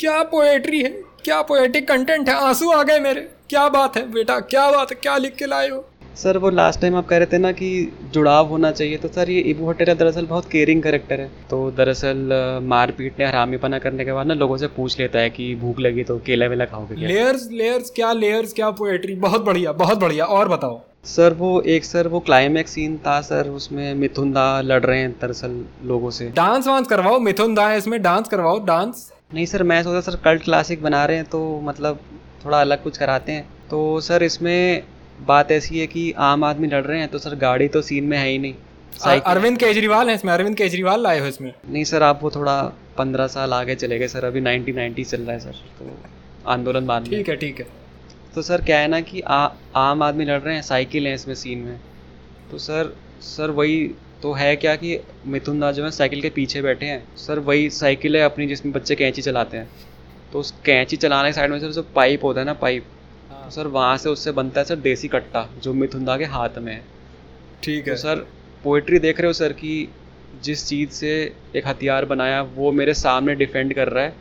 क्या 0.00 0.22
पोएट्री 0.30 0.82
है? 0.82 0.90
क्या 1.24 1.42
पोएटिक 1.42 1.88
कंटेंट 1.88 2.28
है? 2.28 2.34
आँसू 2.36 2.70
आ 2.70 2.82
गए 2.82 3.00
मेरे। 3.00 3.28
क्या 3.50 3.68
बात 3.68 3.96
है 3.96 4.10
बेटा? 4.12 4.38
क्या 4.42 4.70
बात 4.70 4.90
है? 4.90 4.96
क्या 5.02 5.16
लिख 5.18 5.34
के 5.36 5.46
लाए 5.46 5.68
हो? 5.68 5.84
सर 6.16 6.36
वो 6.38 6.50
लास्ट 6.50 6.80
टाइम 6.80 6.96
आप 6.96 7.06
कह 7.06 7.16
रहे 7.18 7.26
थे 7.26 7.38
ना 7.38 7.50
कि 7.52 7.68
जुड़ाव 8.14 8.48
होना 8.48 8.70
चाहिए 8.70 8.96
तो 8.96 9.08
सर 9.08 9.30
ये 9.30 9.40
इबू 9.50 9.68
हटेरा 9.70 9.94
दरअसल 9.94 10.26
बहुत 10.26 10.48
केयरिंग 10.50 10.82
करेक्टर 10.82 11.20
है। 11.20 11.28
तो 11.50 11.70
दरअसल 11.70 12.60
मारपीट 12.64 13.18
ने 13.18 13.26
हरामीपना 13.26 13.78
करने 13.78 14.04
के 14.04 14.12
बाद 14.12 14.26
ना 14.26 14.34
लोगों 14.34 14.56
से 14.56 14.66
पूछ 14.76 14.98
लेता 15.00 15.18
है 15.18 15.30
कि 15.30 15.54
भूख 15.56 15.80
लगी 15.80 16.04
तो 16.04 16.18
केला 16.26 16.46
वेला 16.46 16.64
खाओगे 16.64 16.94
क्या? 16.94 17.08
लेयर्स 17.08 17.48
लेयर्स 17.52 17.90
क्या 17.90 18.12
लेयर्स 18.14 18.52
क्या 18.52 18.70
पोएट्री 18.72 19.14
बहुत 19.26 19.44
बढ़िया 19.44 19.72
बहुत 19.74 19.98
बढ़िया 19.98 20.24
और 20.26 20.48
बताओ। 20.48 20.80
सर 21.06 21.34
वो 21.34 21.60
एक 21.68 21.84
सर 21.84 22.08
वो 22.08 22.20
क्लाइमैक्स 22.20 22.72
सीन 22.72 22.96
था 22.98 23.20
सर 23.22 23.48
उसमें 23.50 23.94
मिथुन 23.94 24.32
दा 24.32 24.60
लड़ 24.60 24.82
रहे 24.84 25.00
हैं 25.00 25.10
दरअसल 25.20 25.60
लोगों 25.84 26.10
से। 26.10 26.30
डांस 26.36 26.68
वांस 26.68 26.86
करवाओ 26.88 27.18
मिथुन 27.20 27.54
दा 27.54 27.68
है 27.68 27.78
इसमें 27.78 28.00
डांस 28.02 28.28
करवाओ 28.28 28.64
डांस 28.64 29.10
नहीं 29.34 29.46
सर 29.46 29.62
मैं 29.64 29.82
सोचा 29.82 30.00
सर 30.10 30.16
कल्ट 30.24 30.44
क्लासिक 30.44 30.82
बना 30.82 31.04
रहे 31.06 31.16
हैं 31.16 31.26
तो 31.26 31.60
मतलब 31.64 32.00
थोड़ा 32.44 32.60
अलग 32.60 32.82
कुछ 32.82 32.96
कराते 32.98 33.32
हैं। 33.32 33.48
तो 33.70 34.00
सर 34.00 34.22
इसमें 34.22 34.82
बात 35.26 35.50
ऐसी 35.52 35.78
है 35.78 35.86
कि 35.86 36.10
आम 36.22 36.44
आदमी 36.44 36.68
लड़ 36.68 36.82
रहे 36.84 36.98
हैं 36.98 37.08
तो 37.08 37.18
सर 37.18 37.34
गाड़ी 37.38 37.68
तो 37.68 37.82
सीन 37.82 38.04
में 38.04 38.16
है 38.18 38.28
ही 38.28 38.38
नहीं। 38.38 38.54
अरविंद 39.20 39.58
केजरीवाल 39.58 40.08
है 40.08 40.14
इसमें 40.14 40.32
अरविंद 40.32 40.56
केजरीवाल 40.56 41.02
लाए 41.02 41.18
हो 41.18 41.26
इसमें? 41.26 41.52
नहीं 41.68 41.84
सर 41.84 42.02
आप 42.02 42.20
वो 42.22 42.30
थोड़ा 42.30 42.60
पंद्रह 42.98 43.26
साल 43.28 43.52
आगे 43.52 43.74
चले 43.74 43.98
गए 43.98 44.08
सर 44.08 44.24
अभी 44.24 44.40
नाइनटीन 44.40 44.76
नाइन्टी 44.76 45.04
चल 45.04 45.20
रहा 45.20 45.32
है 45.32 45.40
सर 45.40 45.62
तो 45.78 45.96
आंदोलन 46.48 46.86
बाद 46.86 47.02
में। 47.02 47.10
ठीक 47.10 47.28
है 47.28 47.36
ठीक 47.36 47.60
है। 47.60 47.66
तो 48.34 48.42
सर 48.42 48.62
क्या 48.62 48.78
है 48.78 48.88
ना 48.88 49.00
कि 49.00 49.20
आ, 49.20 49.48
आम 49.76 50.02
आदमी 50.02 50.24
लड़ 50.24 50.40
रहे 50.40 50.54
हैं 50.54 50.62
साइकिल 50.62 51.06
है 51.06 51.14
इसमें 51.14 51.34
सीन 51.34 51.58
में। 51.58 51.78
तो 52.50 52.58
सर 52.58 52.94
सर 53.22 53.50
वही 53.52 53.86
तो 54.22 54.32
है 54.32 54.54
क्या 54.56 54.74
कि 54.76 54.98
मिथुन 55.26 55.60
दास 55.60 55.74
जो 55.74 55.84
है 55.84 55.90
साइकिल 55.92 56.20
के 56.22 56.30
पीछे 56.30 56.62
बैठे 56.62 56.86
हैं 56.86 57.02
सर 57.16 57.38
वही 57.40 57.68
साइकिल 57.72 58.16
है 58.16 58.22
अपनी 58.22 58.46
जिसमें 58.46 58.72
बच्चे 58.74 58.94
कैंची 58.94 59.22
चलाते 59.22 59.56
हैं। 59.56 59.68
तो 60.32 60.38
उस 60.38 60.54
कैंची 60.64 60.96
चलाने 60.96 61.28
के 61.28 61.32
साइड 61.32 61.50
में 61.50 61.58
सर 61.60 61.72
जो 61.72 61.82
पाइप 61.94 62.24
होता 62.24 62.40
है 62.40 62.46
ना 62.46 62.52
पाइप 62.60 62.84
तो 63.44 63.50
सर 63.50 63.66
वहाँ 63.68 63.96
से 63.96 64.08
उससे 64.08 64.32
बनता 64.32 64.60
है 64.60 64.66
सर 64.66 64.76
देसी 64.82 65.08
कट्टा 65.08 65.48
जो 65.62 65.72
मिथुन 65.74 66.04
दा 66.04 66.16
के 66.16 66.24
हाथ 66.32 66.58
में 66.58 66.72
है। 66.72 66.82
ठीक 67.62 67.76
है 67.78 67.84
तो 67.84 67.90
है। 67.90 67.96
सर 67.96 68.26
पोइट्री 68.64 68.98
देख 68.98 69.20
रहे 69.20 69.26
हो 69.26 69.32
सर 69.32 69.52
कि 69.52 69.88
जिस 70.44 70.66
चीज़ 70.68 70.90
से 70.90 71.10
एक 71.56 71.66
हथियार 71.66 72.04
बनाया 72.04 72.42
वो 72.54 72.72
मेरे 72.72 72.94
सामने 72.94 73.34
डिफेंड 73.34 73.74
कर 73.74 73.88
रहा 73.88 74.04
है 74.04 74.14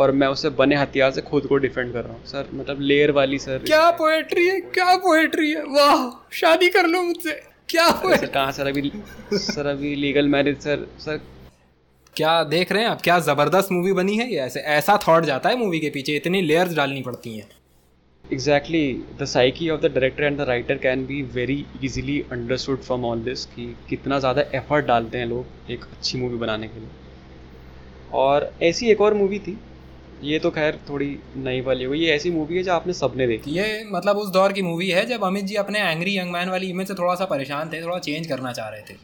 और 0.00 0.10
मैं 0.12 0.26
उससे 0.26 0.48
बने 0.52 0.76
हथियार 0.76 1.10
से 1.10 1.20
खुद 1.22 1.46
को 1.46 1.56
डिफेंड 1.58 1.92
कर 1.92 2.04
रहा 2.04 2.12
हूँ। 2.12 2.24
सर 2.26 2.48
मतलब 2.54 2.80
लेयर 2.82 3.10
वाली 3.12 3.38
सर 3.38 3.58
क्या 3.66 3.90
पोएट्री 3.92 4.46
है? 4.46 4.60
क्या 4.60 4.96
पोएट्री 4.96 5.50
है? 5.50 5.62
वाह 5.64 6.08
शादी 6.36 6.68
कर 6.68 6.86
लो 6.86 7.02
मुझसे। 7.02 7.40
क्या 7.68 7.88
सर 7.90 8.26
कहाँ 8.26 8.52
सर 8.52 8.66
अभी 8.66 8.90
सर 9.34 9.66
अभी 9.66 9.94
लीगल 9.96 10.28
मैरिज 10.28 10.58
सर 10.60 10.86
सर। 11.00 11.20
क्या 12.16 12.42
देख 12.44 12.72
रहे 12.72 12.82
हैं 12.82 12.88
आप? 12.88 13.00
क्या 13.02 13.18
ज़बरदस्त 13.20 13.72
मूवी 13.72 13.92
बनी 13.92 14.16
है 14.16 14.30
ये? 14.32 14.40
ऐसे 14.40 14.60
ऐसा 14.60 14.98
थॉट 15.08 15.24
जाता 15.24 15.48
है 15.48 15.56
मूवी 15.58 15.80
के 15.80 15.90
पीछे 15.90 16.16
इतनी 16.16 16.42
लेयर्स 16.42 16.74
डालनी 16.76 17.02
पड़ती 17.02 17.36
हैं। 17.36 17.48
Exactly 18.32 18.92
the 19.20 19.24
psyche 19.24 19.68
of 19.70 19.80
the 19.80 19.86
director 19.86 20.24
and 20.24 20.36
the 20.38 20.40
writer 20.40 20.76
can 20.78 21.04
be 21.06 21.20
very 21.32 21.64
easily 21.84 22.20
understood 22.32 22.78
from 22.78 23.04
all 23.04 23.22
this 23.22 23.44
कि 23.46 23.66
कितना 23.88 24.18
ज़्यादा 24.18 24.42
एफर्ट 24.54 24.86
डालते 24.86 25.18
हैं 25.18 25.26
लोग 25.26 25.70
एक 25.70 25.84
अच्छी 25.84 26.18
मूवी 26.18 26.36
बनाने 26.38 26.68
के 26.68 26.80
लिए। 26.80 26.88
और 28.14 28.50
ऐसी 28.62 28.90
एक 28.90 29.00
और 29.00 29.14
मूवी 29.14 29.38
थी। 29.38 29.58
ये 30.22 30.38
तो 30.38 30.50
खैर 30.50 30.78
थोड़ी 30.88 31.16
नई 31.36 31.60
वाली 31.60 31.84
हुई 31.84 32.00
ये 32.00 32.14
ऐसी 32.14 32.30
मूवी 32.30 32.56
है 32.56 32.62
जो 32.62 32.72
आपने 32.72 32.92
सबने 32.92 33.26
देखी। 33.26 33.50
ये 33.50 33.84
मतलब 33.90 34.16
उस 34.16 34.30
दौर 34.30 34.52
की 34.52 34.62
मूवी 34.62 34.88
है 34.90 35.06
जब 35.06 35.24
अमित 35.24 35.44
जी 35.44 35.54
अपने 35.56 35.80
एंग्री 35.82 36.18
यंग 36.18 36.32
मैन 36.32 36.48
वाली 36.48 36.70
इमेज 36.70 36.88
से 36.88 36.94
थोड़ा 36.94 37.14
सा 37.14 37.24
परेशान 37.26 37.70
थे, 37.72 37.82
थोड़ा 37.82 37.98
चेंज 38.00 38.26
करना 38.26 38.52
चाह 38.52 38.68
रहे 38.68 38.82
थे। 38.82 38.94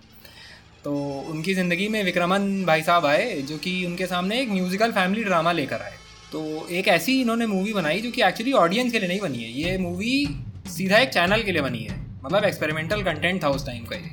तो 0.85 0.95
उनकी 1.31 1.55
ज़िंदगी 1.55 1.89
में 1.89 2.03
विक्रमन 2.05 2.53
भाई 2.67 2.83
साहब 2.83 3.07
आए 3.07 3.33
जो 3.43 3.59
कि 3.59 3.85
उनके 3.87 4.07
सामने 4.07 4.41
एक 4.43 4.49
म्यूज़िकल 4.51 4.93
फैमिली 4.93 5.25
ड्रामा 5.25 5.53
लेकर 5.53 5.83
आए। 5.83 5.95
तो 6.33 6.69
एक 6.71 6.89
ऐसी 6.89 7.21
इन्होंने 7.21 7.47
मूवी 7.47 7.73
बनाई 7.73 8.01
जो 8.01 8.11
कि 8.11 8.23
एक्चुअली 8.23 8.53
ऑडियंस 8.53 8.93
के 8.93 8.99
लिए 8.99 9.09
नहीं 9.09 9.21
बनी 9.21 9.39
है। 9.39 9.51
ये 9.61 9.79
मूवी 9.79 10.45
सीधा 10.67 10.99
एक 10.99 11.09
चैनल 11.09 11.43
के 11.43 11.53
लिए 11.53 11.63
बनी 11.63 11.79
है। 11.79 11.99
मतलब 12.25 12.45
एक्सपेरिमेंटल 12.45 13.03
कंटेंट 13.03 13.43
था 13.45 13.49
उस 13.49 13.67
टाइम 13.67 13.85
का 13.85 13.97
ये। 13.97 14.11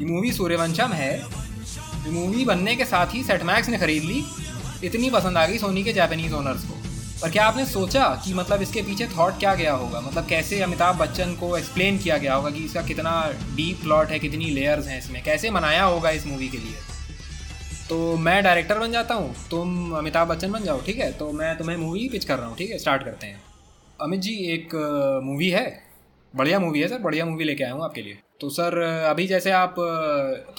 ये 0.00 0.04
मूवी 0.04 0.32
सूर्यवंशम 0.32 0.92
है। 0.92 1.18
ये 1.18 2.10
मूवी 2.10 2.44
बनने 2.44 2.76
के 2.76 2.84
साथ 2.84 3.14
ही 3.14 3.24
सेटमैक्स 3.24 3.68
ने 3.68 3.78
खरीद 3.78 4.02
ली। 4.02 4.24
इतनी 4.84 5.10
पसंद 5.10 5.36
आ 5.36 5.46
गई 5.46 5.58
सोनी 5.58 5.84
के 5.84 5.92
जापानीज 5.92 6.32
ओनर्स 6.32 6.64
को। 6.64 6.78
पर 7.22 7.30
क्या 7.30 7.44
आपने 7.44 7.66
सोचा 7.66 8.06
कि 8.24 8.34
मतलब 8.34 8.62
इसके 8.62 8.82
पीछे 8.82 9.06
थॉट 9.06 9.38
क्या 9.38 9.54
गया 9.54 9.72
होगा? 9.72 10.00
मतलब 10.00 10.26
कैसे 10.26 10.60
अमिताभ 10.60 10.96
बच्चन 10.96 11.34
को 11.34 11.56
एक्सप्लेन 11.56 11.98
किया 11.98 12.16
गया 12.16 12.34
होगा 12.34 12.50
कि 12.50 12.64
इसका 12.64 12.82
कितना 12.82 13.32
डीप 13.56 13.82
प्लॉट 13.82 14.08
है, 14.08 14.18
कितनी 14.18 14.44
लेयर्स 14.44 14.86
हैं 14.86 14.98
इसमें? 14.98 15.22
कैसे 15.22 15.50
बनाया 15.50 15.84
होगा 15.84 16.10
इस 16.10 16.26
मूवी 16.26 16.48
के 16.48 16.58
लिए? 16.58 16.91
तो 17.88 18.16
मैं 18.16 18.42
डायरेक्टर 18.44 18.78
बन 18.78 18.92
जाता 18.92 19.14
हूँ 19.14 19.34
तुम 19.50 19.92
अमिताभ 19.96 20.28
बच्चन 20.28 20.52
बन 20.52 20.62
जाओ 20.64 20.80
ठीक 20.82 20.98
है? 20.98 21.10
तो 21.12 21.30
मैं 21.32 21.56
तुम्हें 21.58 21.76
मूवी 21.76 22.08
पिच 22.08 22.24
कर 22.24 22.38
रहा 22.38 22.46
हूँ 22.46 22.56
ठीक 22.56 22.70
है? 22.70 22.78
स्टार्ट 22.78 23.02
करते 23.02 23.26
हैं। 23.26 23.40
अमित 24.00 24.20
जी 24.20 24.34
एक 24.52 24.74
मूवी 25.24 25.48
है। 25.50 25.64
बढ़िया 26.34 26.58
मूवी 26.58 26.80
है 26.80 26.88
सर 26.88 26.98
बढ़िया 26.98 27.24
मूवी 27.26 27.44
लेके 27.44 27.64
आया 27.64 27.72
हूँ 27.72 27.84
आपके 27.84 28.02
लिए। 28.02 28.18
तो 28.40 28.48
सर 28.50 28.78
अभी 29.08 29.26
जैसे 29.26 29.50
आप 29.52 29.74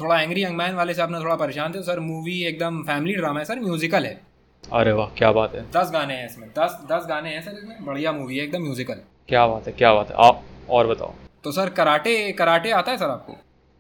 थोड़ा 0.02 0.20
एंग्री 0.22 0.44
यंग 0.44 0.56
मैन 0.58 0.76
वाले 0.76 0.94
से 0.94 1.02
आपने 1.02 1.20
थोड़ा 1.20 1.36
परेशान 1.36 1.74
थे 1.74 1.78
तो 1.78 1.84
सर 1.84 2.00
मूवी 2.02 2.42
एकदम 2.44 2.82
फैमिली 2.84 3.16
ड्रामा 3.16 3.40
है 3.40 3.46
सर 3.46 3.60
म्यूजिकल 3.60 4.06
है। 4.06 4.20
अरे 4.64 4.92
वाह 4.92 5.08
क्या 5.18 5.32
बात 5.32 5.56
है। 5.56 5.62
दस 5.72 5.90
गाने 5.94 6.14
हैं 6.14 6.26
इसमें। 6.26 6.48
दस 6.50 6.78
दस 6.92 7.06
गाने 7.10 7.30
हैं 7.30 7.42
सर 7.42 7.58
इसमें। 7.58 7.86
बढ़िया 7.86 8.12
मूवी 8.12 8.38
है 8.38 8.44
एकदम 8.44 8.62
म्यूजिकल 8.62 9.00
क्या 9.30 9.46
बात 9.48 9.68
है 9.68 9.74
क्या 9.74 9.94
बात 9.94 10.10
है। 10.10 10.16
आप 10.28 10.44
और 10.70 10.88
बताओ। 10.88 11.14
तो 11.44 11.52
सर 11.52 11.70
कराटे 11.72 12.32
कराटे 12.32 12.72
आता 12.72 12.92
है 12.92 12.98
सर 12.98 13.10
आपको? 13.10 13.36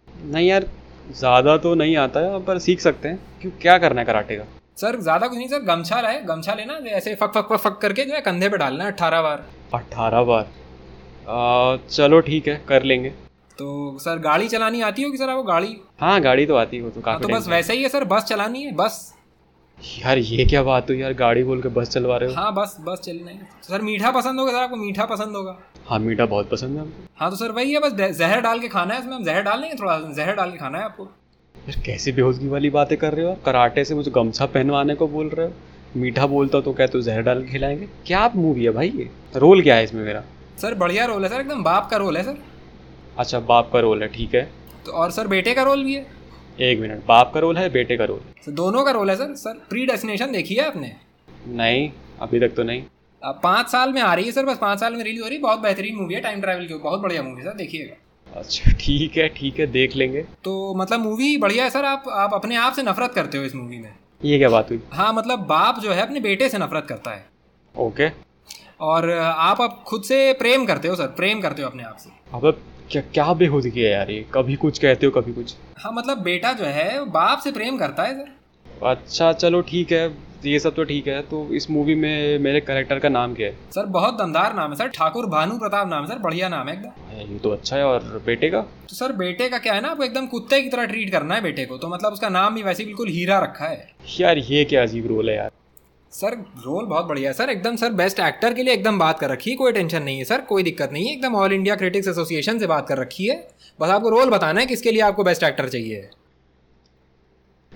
नहीं 0.08 0.48
यार 0.48 0.66
ज़्यादा 1.10 1.58
तो 1.58 1.74
नहीं 1.76 1.96
आता 1.98 2.20
है 2.20 2.40
पर 2.46 2.60
सीख 2.60 2.80
सकते 2.82 3.10
हैं। 3.10 3.20
क्यों 3.42 3.52
क्या 3.62 3.78
करना 3.78 4.02
है 4.02 4.06
कराटे 4.08 4.36
का? 4.36 4.44
सर 4.78 5.00
ज़्यादा 5.02 5.28
कुछ 5.28 5.38
नहीं 5.38 5.48
सर 5.48 5.62
गमछा 5.64 6.00
रहे 6.00 6.20
गमछा 6.22 6.54
लेना 6.54 6.74
ऐसे 6.92 7.16
फक 7.16 7.34
फक 7.34 7.48
फक 7.50 7.60
फक 7.60 7.78
करके 7.82 8.06
जो 8.06 8.14
है 8.14 8.22
कंधे 8.22 8.50
पे 8.50 8.58
डालना 8.58 8.84
है 8.84 8.92
अट्ठारह 8.92 9.22
बार। 9.22 9.44
अट्ठारह 9.74 10.24
बार? 10.24 10.48
आ, 11.30 11.78
चलो 11.90 12.20
ठीक 12.22 12.48
है 12.48 12.62
कर 12.68 12.84
लेंगे। 12.84 13.10
तो 13.58 13.98
सर 14.00 14.20
गाड़ी 14.20 14.48
चलानी 14.48 14.82
आती 14.82 15.04
होगी 15.04 15.18
सर 15.18 15.30
आपको 15.30 15.44
गाड़ी? 15.44 15.76
हाँ 16.00 16.20
गाड़ी 16.22 16.46
तो 16.46 16.56
आती 16.56 16.78
हो 16.78 16.90
तो 16.90 17.02
हाँ, 17.02 17.14
काफ़ी 17.14 17.28
तो 17.28 17.34
बस 17.36 17.48
वैसे 17.48 17.74
ही 17.74 17.84
है 17.84 17.90
सर 17.90 18.04
बस 18.06 18.24
चलानी 18.24 18.64
है 18.64 18.72
बस। 18.76 19.12
यार 19.84 20.18
ये 20.18 20.44
क्या 20.46 20.62
बात 20.63 20.90
हुई 20.90 20.98
यार? 21.00 21.13
गाड़ी 21.13 21.44
बोल 21.44 21.62
के 21.62 21.70
बस 21.70 21.90
चलवा 21.90 22.18
रहे 22.18 22.30
हो? 22.30 22.36
हाँ 22.36 22.54
बस 22.56 22.75
बस 22.82 23.00
चलना 23.00 23.32
है 23.32 23.48
सर 23.63 23.82
मीठा 23.82 24.12
पसंद 24.12 24.40
होगा? 24.40 24.52
सर 24.52 24.58
आपको 24.58 24.75
मीठा 24.75 25.06
पसंद 25.06 25.36
होगा? 25.36 25.58
हाँ 25.88 26.00
मीठा 26.00 26.25
बहुत 26.25 26.50
पसंद 26.50 26.75
है 26.75 26.82
हमको 26.82 27.08
हाँ 27.16 27.30
तो 27.30 27.36
सर 27.36 27.52
वही 27.52 27.74
है 27.74 27.80
बस 27.80 28.16
जहर 28.18 28.42
डाल 28.42 28.60
के 28.60 28.68
खाना 28.68 28.94
है 28.94 29.00
इसमें। 29.00 29.13
हम 29.16 29.24
जहर 29.24 29.42
डाल 29.42 29.62
लेंगे 29.62 29.75
थोड़ा 29.75 29.98
जहर 30.18 30.36
डाल 30.36 30.52
के 30.52 30.58
खाना 30.58 30.78
है 30.78 30.84
आपको। 30.86 31.04
यार 31.56 31.82
कैसी 31.86 32.12
बेहोशगी 32.12 32.48
वाली 32.48 32.70
बातें 32.70 32.98
कर 32.98 33.13
रहे 33.13 33.25
हो 33.25 33.32
आप? 33.32 33.42
कराटे 33.46 33.86
से 33.86 33.96
मुझे 33.96 34.12
गमछा 34.12 34.46
पहनवाने 34.46 34.96
को 34.96 35.08
बोल 35.08 35.30
रहे 35.30 35.48
हो? 35.48 35.54
मीठा 35.96 36.25
बोलता 36.28 36.62
तो 36.62 36.74
कहते 36.74 36.98
हो 36.98 37.02
जहर 37.04 37.22
डाल 37.22 37.44
के 37.44 37.52
खिलाएँगे? 37.52 37.88
क्या 38.08 38.20
आप 38.20 38.36
मूवी 38.36 38.63
है 38.63 38.72
भाई 38.72 38.90
ये? 38.90 39.10
रोल 39.36 39.62
क्या 39.62 39.75
है 39.75 39.84
इसमें 39.84 40.04
मेरा? 40.06 40.24
सर 40.62 40.75
बढ़िया 40.75 41.06
रोल 41.06 41.24
है 41.24 41.30
सर 41.30 41.40
एकदम 41.40 41.63
बाप 41.63 41.90
का 41.90 41.98
रोल 41.98 42.18
है 42.18 42.24
सर। 42.24 42.38
अच्छा 43.18 43.40
बाप 43.40 43.70
का 43.74 43.80
रोल 43.80 44.02
है 44.02 44.08
ठीक 44.08 44.36
है। 44.36 44.50
तो 44.86 44.92
और 44.92 45.12
सर 45.12 45.28
बेटे 45.28 45.54
का 45.54 45.63
रोल 45.63 45.84
भी 45.84 45.96
है? 45.96 46.06
एक 46.60 46.80
मिनट 46.80 47.06
बाप 47.06 47.32
का 47.34 47.40
रोल 47.40 47.58
है 47.58 47.70
बेटे 47.70 47.98
का 47.98 48.06
रोल? 48.06 48.20
सर 48.46 48.52
दोनों 48.52 48.84
का 48.84 48.92
रोल 48.92 49.10
है 49.10 49.16
सर। 49.16 49.34
सर 49.36 49.54
प्री 49.70 49.86
डेस्टिनेशन 49.86 50.32
देखी 50.32 50.56
है 50.56 50.66
आपने? 50.66 50.92
नहीं 51.48 51.90
अभी 52.22 52.40
तक 52.40 52.54
तो 52.56 52.64
नहीं। 52.64 52.84
अब 53.22 53.40
पाँच 53.44 53.70
साल 53.70 53.94
में 53.94 54.02
आ 54.02 54.14
रही 54.14 54.26
है 54.26 54.32
सर 54.32 54.46
बस 54.46 54.58
पाँच 54.58 54.80
साल 54.80 54.96
में 54.96 55.04
रिलीज़ 55.04 55.22
हो 55.22 55.28
रही 55.28 55.36
है। 55.36 55.42
बहुत 55.42 55.60
बेहतरीन 55.60 55.96
मूवी 55.96 56.14
है 56.14 56.22
टाइम 56.22 56.42
ट्रैवल 56.42 56.66
की। 56.66 56.74
बहुत 56.74 57.00
बढ़िया 57.00 57.24
मूवी 57.24 57.42
है 57.42 57.48
सर 57.48 57.58
देखिएगा। 57.58 58.40
अच्छा 58.40 58.72
ठीक 58.80 59.18
है 59.18 59.28
ठीक 59.30 59.60
है 59.60 59.66
देख 59.68 59.96
लेंगे। 59.96 60.22
तो 60.44 60.74
मतलब 60.76 61.00
मूवी 61.00 61.36
बढ़िया 61.38 61.64
है 61.64 61.70
सर 61.70 61.86
आप 61.86 62.04
आप 62.12 62.34
अपने 62.34 62.56
आप 62.56 62.74
से 62.74 62.84
नफरत 62.84 63.14
करते 63.14 63.38
हो 63.38 63.44
इस 63.44 63.56
मूवी 63.56 63.78
में। 63.78 63.94
ये 64.26 64.38
क्या 64.38 64.50
बात 64.50 64.70
हुई? 64.70 64.82
हाँ 64.94 65.14
मतलब 65.14 65.40
बाप 65.48 65.80
जो 65.80 65.92
है 65.92 66.02
अपने 66.02 66.20
बेटे 66.20 66.50
से 66.50 66.58
नफरत 66.58 66.86
करता 66.90 67.12
है। 67.12 67.26
ओके। 67.76 68.10
और 68.82 69.10
आप 69.10 69.62
अब 69.62 69.84
खुद 69.88 70.04
से 70.04 70.34
प्रेम 70.34 70.66
करते 70.66 70.88
हो 70.88 70.96
सर 70.96 71.08
प्रेम 71.18 71.42
करते 71.42 71.62
हो 71.62 71.70
अपने 71.70 71.84
आप 71.84 71.98
से। 71.98 72.10
अब 72.34 72.62
क्या 72.92 73.02
क्या 73.13 73.34
बेहोदगी 73.34 73.82
है 73.82 73.92
यार 73.92 74.12
ये? 74.12 74.25
कभी 74.34 74.56
कुछ 74.56 74.80
कहते 74.80 75.06
हो 75.06 75.12
कभी 75.12 75.34
कुछ। 75.34 75.56
हाँ 75.80 75.92
मतलब 75.94 76.22
बेटा 76.24 76.54
जो 76.54 76.66
है 76.66 77.04
बाप 77.12 77.40
से 77.40 77.52
प्रेम 77.52 77.78
करता 77.78 78.04
है 78.04 78.13
सर 78.16 78.88
अच्छा 78.88 79.32
चलो 79.34 79.62
ठीक 79.62 79.92
है 79.92 80.06
ये 80.46 80.60
सब 80.60 80.74
तो 80.75 80.84
ठीक 80.84 81.08
है 81.08 81.22
तो 81.22 81.38
इस 81.56 81.70
मूवी 81.72 81.94
में 81.96 82.40
मेरे 82.40 82.60
करेक्टर 82.62 83.00
का 83.00 83.10
नाम 83.10 83.34
क्या 83.34 83.48
है? 83.48 83.54
सर 83.72 83.86
बहुत 83.88 84.18
दमदार 84.18 84.56
नाम 84.56 84.72
है 84.72 84.75
सर। 84.78 84.88
ठाकुर 84.88 85.25
भानु 85.25 85.58
प्रताप 85.60 85.88
नाम 85.90 86.04
है 86.04 86.10
सर। 86.10 86.18
बढ़िया 86.20 86.50
नाम 86.50 86.68
है 86.70 86.74
एकदम। 86.74 87.32
ये 87.34 87.40
तो 87.40 87.50
अच्छा 87.50 87.75
है 87.75 87.86
और 87.86 88.22
बेटे 88.25 88.50
का? 88.50 88.62
तो 88.90 88.96
सर 88.96 89.12
बेटे 89.18 89.48
का 89.50 89.58
क्या 89.58 89.74
है 89.74 89.82
ना 89.82 89.90
आपको 89.90 90.04
एकदम 90.04 90.25
कुत्ते 90.28 90.62
की 90.62 90.70
तरह 90.70 90.86
ट्रीट 90.86 91.12
करना 91.12 91.36
है 91.36 91.42
बेटे 91.42 91.66
को 91.66 91.78
तो 91.78 91.90
मतलब 91.90 92.13
उसका 92.13 92.30
नाम 92.30 92.56
भी 92.56 92.63
वैसे 92.63 92.86
बिल्कुल 92.86 93.10
हीरा 93.10 93.40
रखा 93.40 93.66
है। 93.66 93.88
यार 94.20 94.38
ये 94.38 94.63
क्या 94.66 94.84
अजीब 94.84 95.08
रोल 95.08 95.30
है 95.30 95.36
यार। 95.36 95.52
सर, 96.13 96.34
रोल 96.65 96.86
बहुत 96.86 97.05
बढ़िया 97.05 97.29
है। 97.29 97.34
सर, 97.34 97.50
एकदम 97.50 97.75
सर 97.75 97.93
बेस्ट 97.93 98.20
एक्टर 98.20 98.53
के 98.53 98.63
लिए 98.63 98.74
एकदम 98.74 99.00
बात 99.00 99.20
कर 99.20 99.29
रखी 99.29 99.50
है, 99.50 99.55
कोई 99.55 99.72
टेंशन 99.72 100.03
नहीं 100.03 100.17
है, 100.17 100.24
सर, 100.24 100.41
कोई 100.41 100.63
दिक्कत 100.63 100.89
नहीं 100.93 101.05
है। 101.08 101.13
एकदम 101.13 101.36
ऑल 101.36 101.53
इंडिया 101.53 101.75
क्रिटिक्स 101.75 102.08
एसोसिएशन 102.08 102.60
से 102.60 102.67
बात 102.67 102.88
कर 102.88 102.98
रखी 102.98 103.25
है। 103.25 103.36
बस 103.79 103.89
आपको 103.89 104.10
रोल 104.10 104.29
बताना 104.29 104.60
है 104.60 104.65
किसके 104.65 104.91
लिए 104.91 105.01
आपको 105.01 105.24
बेस्ट 105.24 105.43
एक्टर 105.43 105.70
चाहिए। 105.70 106.10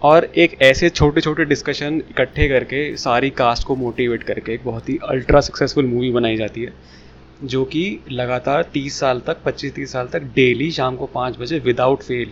और 0.02 0.26
एक 0.38 0.62
ऐसे 0.62 0.90
छोटे 0.90 1.22
छोटे 1.22 1.46
डिस्कशन 1.46 2.02
इकट्ठे 2.10 2.48
करके, 2.50 2.96
सारी 2.98 3.30
कास्ट 3.30 3.68
को 3.68 3.76
मोटिवेट 3.76 4.24
करके 4.24 4.54
एक 4.54 4.66
बहुत 4.66 4.90
ही 4.90 5.00
अल्ट्रा 5.04 5.42
सक्सेसफुल 5.42 5.86
मूवी 5.86 6.12
बनाई 6.12 6.38
जाती 6.38 6.64
है, 6.64 6.74
जो 7.44 7.64
कि 7.66 8.00
लगातार 8.12 8.64
30 8.74 9.00
साल 9.00 9.20
तक 9.20 9.44
25-30 9.46 9.92
साल 9.92 10.08
तक 10.08 10.32
डेली 10.36 10.72
शाम 10.72 10.96
को 10.96 11.06
पाँच 11.06 11.38
बजे 11.38 11.60
विदाउट 11.60 12.04
फेल 12.04 12.32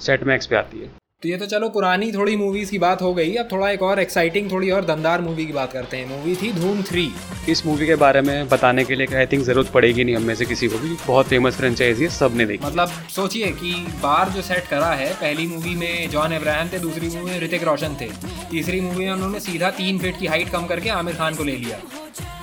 सेट 0.00 0.24
मैक्स 0.24 0.46
पे 0.46 0.56
आती 0.56 0.80
है। 0.80 0.99
तो 1.22 1.28
ये 1.28 1.36
तो 1.36 1.46
चलो 1.46 1.68
पुरानी 1.68 2.10
थोड़ी 2.12 2.36
मूवीज़ 2.36 2.70
की 2.70 2.78
बात 2.78 3.02
हो 3.02 3.12
गई। 3.14 3.34
अब 3.36 3.48
थोड़ा 3.52 3.70
एक 3.70 3.82
और 3.82 4.00
एक्साइटिंग 4.00 4.50
थोड़ी 4.50 4.70
और 4.70 4.84
दमदार 4.84 5.20
मूवी 5.20 5.44
की 5.46 5.52
बात 5.52 5.72
करते 5.72 5.96
हैं। 5.96 6.06
मूवी 6.08 6.36
थी 6.36 6.52
धूम 6.52 6.82
थ्री। 6.82 7.06
इस 7.48 7.64
मूवी 7.66 7.86
के 7.86 7.94
बारे 7.94 8.20
में 8.20 8.48
बताने 8.48 8.84
के 8.84 8.94
लिए 8.94 9.16
आई 9.16 9.26
थिंक 9.26 9.42
ज़रूरत 9.44 9.70
पड़ेगी 9.70 10.04
नहीं 10.04 10.16
हम 10.16 10.22
में 10.22 10.34
से 10.34 10.44
किसी 10.44 10.68
को 10.68 10.78
भी। 10.78 10.96
बहुत 11.06 11.26
फ़ेमस 11.26 11.56
फ्रेंचाइजी 11.56 12.04
है 12.04 12.10
सबने 12.10 12.46
देखी। 12.46 12.66
मतलब 12.66 12.88
सोचिए 13.14 13.50
कि 13.52 13.74
बार 14.02 14.28
जो 14.28 14.42
सेट 14.42 14.66
करा 14.66 14.92
है 14.92 15.12
पहली 15.14 15.46
मूवी 15.46 15.74
में 15.74 16.10
जॉन 16.10 16.32
अब्राहम 16.32 16.68
थे 16.68 16.78
दूसरी 16.78 17.08
मूवी 17.08 17.30
में 17.30 17.40
ऋतिक 17.40 17.64
रोशन 17.64 17.96
थे। 18.00 18.08
तीसरी 18.50 18.80
मूवी 18.80 19.04
में 19.04 19.12
उन्होंने 19.12 19.40
सीधा 19.40 19.70
तीन 19.70 19.98
फीट 19.98 20.18
की 20.18 20.26
हाइट 20.26 20.48
कम 20.48 20.66
करके 20.66 20.90
आमिर 20.90 21.14
खान 21.14 21.34
को 21.34 21.44
ले 21.44 21.56
लिया। 21.56 21.78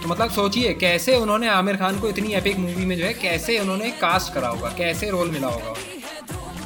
तो 0.03 0.09
मतलब 0.09 0.31
सोचिए 0.31 0.73
कैसे 0.73 1.15
उन्होंने 1.15 1.47
आमिर 1.49 1.75
खान 1.75 1.99
को 1.99 2.09
इतनी 2.09 2.33
एपिक 2.33 2.57
मूवी 2.59 2.85
में 2.85 2.97
जो 2.97 3.05
है 3.05 3.13
कैसे 3.13 3.59
उन्होंने 3.59 3.91
कास्ट 4.01 4.33
करा 4.33 4.47
होगा 4.47 4.73
कैसे 4.77 5.09
रोल 5.09 5.31
मिला 5.31 5.47
होगा। 5.47 5.75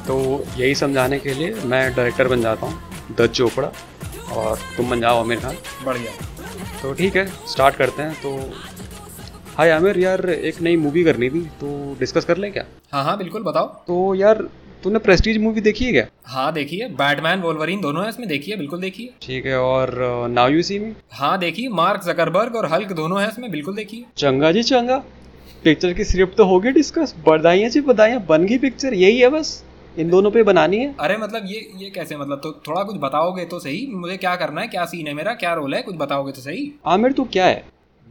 तो 0.06 0.44
यही 0.56 0.74
समझाने 0.74 1.18
के 1.18 1.34
लिए 1.34 1.54
मैं 1.66 1.82
डायरेक्टर 1.94 2.28
बन 2.28 2.40
जाता 2.42 2.66
हूँ 2.66 3.14
दत्त 3.16 3.32
चोपड़ा 3.32 3.72
और 4.32 4.58
तुम 4.76 4.90
बन 4.90 5.00
जाओ 5.00 5.20
आमिर 5.20 5.40
खान। 5.40 5.56
बढ़िया। 5.84 6.12
तो 6.82 6.92
ठीक 6.94 7.16
है 7.16 7.26
स्टार्ट 7.48 7.76
करते 7.76 8.02
हैं। 8.02 8.14
तो 8.22 8.36
हाय 9.58 9.70
आमिर 9.70 9.98
यार 9.98 10.28
एक 10.30 10.60
नई 10.62 10.76
मूवी 10.78 11.04
करनी 11.04 11.28
थी 11.30 11.40
तो 11.60 11.96
डिस्कस 12.00 12.24
कर 12.24 12.36
लें 12.36 12.52
क्या? 12.52 12.64
हाँ 12.92 13.04
हाँ 13.04 13.16
बिल्कुल 13.18 13.42
बताओ। 13.42 13.66
तो 13.86 14.14
यार 14.14 14.42
तूने 14.84 14.98
प्रेस्टीज 14.98 15.38
मूवी 15.38 15.60
देखी 15.60 15.84
है 15.84 15.92
क्या? 15.92 16.04
हाँ 16.26 16.52
देखिए 16.52 16.88
बैटमैन 16.98 17.40
वोल्वरिन 17.40 17.80
दोनों 17.80 18.02
है 18.02 18.08
इसमें 18.08 18.28
देखिए 18.28 18.56
बिल्कुल 18.56 18.80
देखिए 18.80 19.12
ठीक 19.22 19.46
है 19.46 19.58
और 19.58 19.94
नाउ 20.30 20.48
यू 20.48 20.62
सी 20.62 20.78
मी 20.78 20.92
हाँ 21.12 21.38
देखिए 21.38 21.68
मार्क 21.70 22.04
जकरबर्ग 22.06 22.56
और 22.56 22.66
हल्क 22.72 22.92
दोनों 22.92 23.20
है 23.22 23.28
इसमें 23.28 23.50
बिल्कुल 23.50 23.74
देखिए 23.76 24.04
चंगा 24.18 24.52
जी 24.52 24.62
चंगा। 24.64 24.96
पिक्चर 25.64 25.92
की 25.92 26.04
स्क्रिप्ट 26.04 26.36
तो 26.36 26.44
होगी 26.44 26.70
डिस्कस 26.72 27.14
बधाइयाँ 27.28 27.70
जी 27.70 27.80
बधाइयाँ 27.82 28.24
बन 28.28 28.46
गई 28.46 28.58
पिक्चर 28.58 28.94
यही 28.94 29.18
है 29.20 29.28
बस। 29.30 29.62
इन 29.98 30.10
दोनों 30.10 30.30
पे 30.30 30.42
बनानी 30.42 30.78
है? 30.78 30.94
अरे 31.00 31.16
मतलब 31.16 31.46
ये 31.46 31.58
ये 31.76 31.90
कैसे? 31.90 32.16
मतलब 32.16 32.40
तो 32.42 32.52
थोड़ा 32.68 32.82
कुछ 32.82 32.96
बताओगे 32.96 33.44
तो 33.44 33.58
सही। 33.58 33.86
मुझे 33.94 34.16
क्या 34.16 34.34
करना 34.36 34.60
है? 34.60 34.68
क्या 34.68 34.84
सीन 34.84 35.06
है 35.06 35.14
मेरा? 35.14 35.34
क्या 35.34 35.52
रोल 35.54 35.74
है? 35.74 35.82
कुछ 35.82 35.96
बताओगे 35.96 36.32
तो 36.32 36.40
सही। 36.40 36.72
आमिर 36.86 37.12
तू 37.12 37.24
क्या 37.32 37.46
है? 37.46 37.62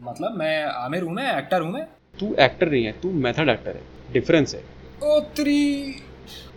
मतलब 0.03 0.37
मैं 0.37 0.63
आमिर 0.65 1.03
हूँ 1.03 1.13
मैं 1.13 1.37
एक्टर 1.37 1.61
हूँ 1.61 1.71
मैं। 1.73 1.83
तू 2.19 2.33
एक्टर 2.39 2.69
नहीं 2.69 2.83
है 2.85 2.91
तू 3.01 3.11
मेथड 3.11 3.49
एक्टर 3.49 3.75
है। 3.75 4.13
डिफरेंस 4.13 4.55
है। 4.55 4.63
ओ 5.03 5.19
त्री 5.35 5.95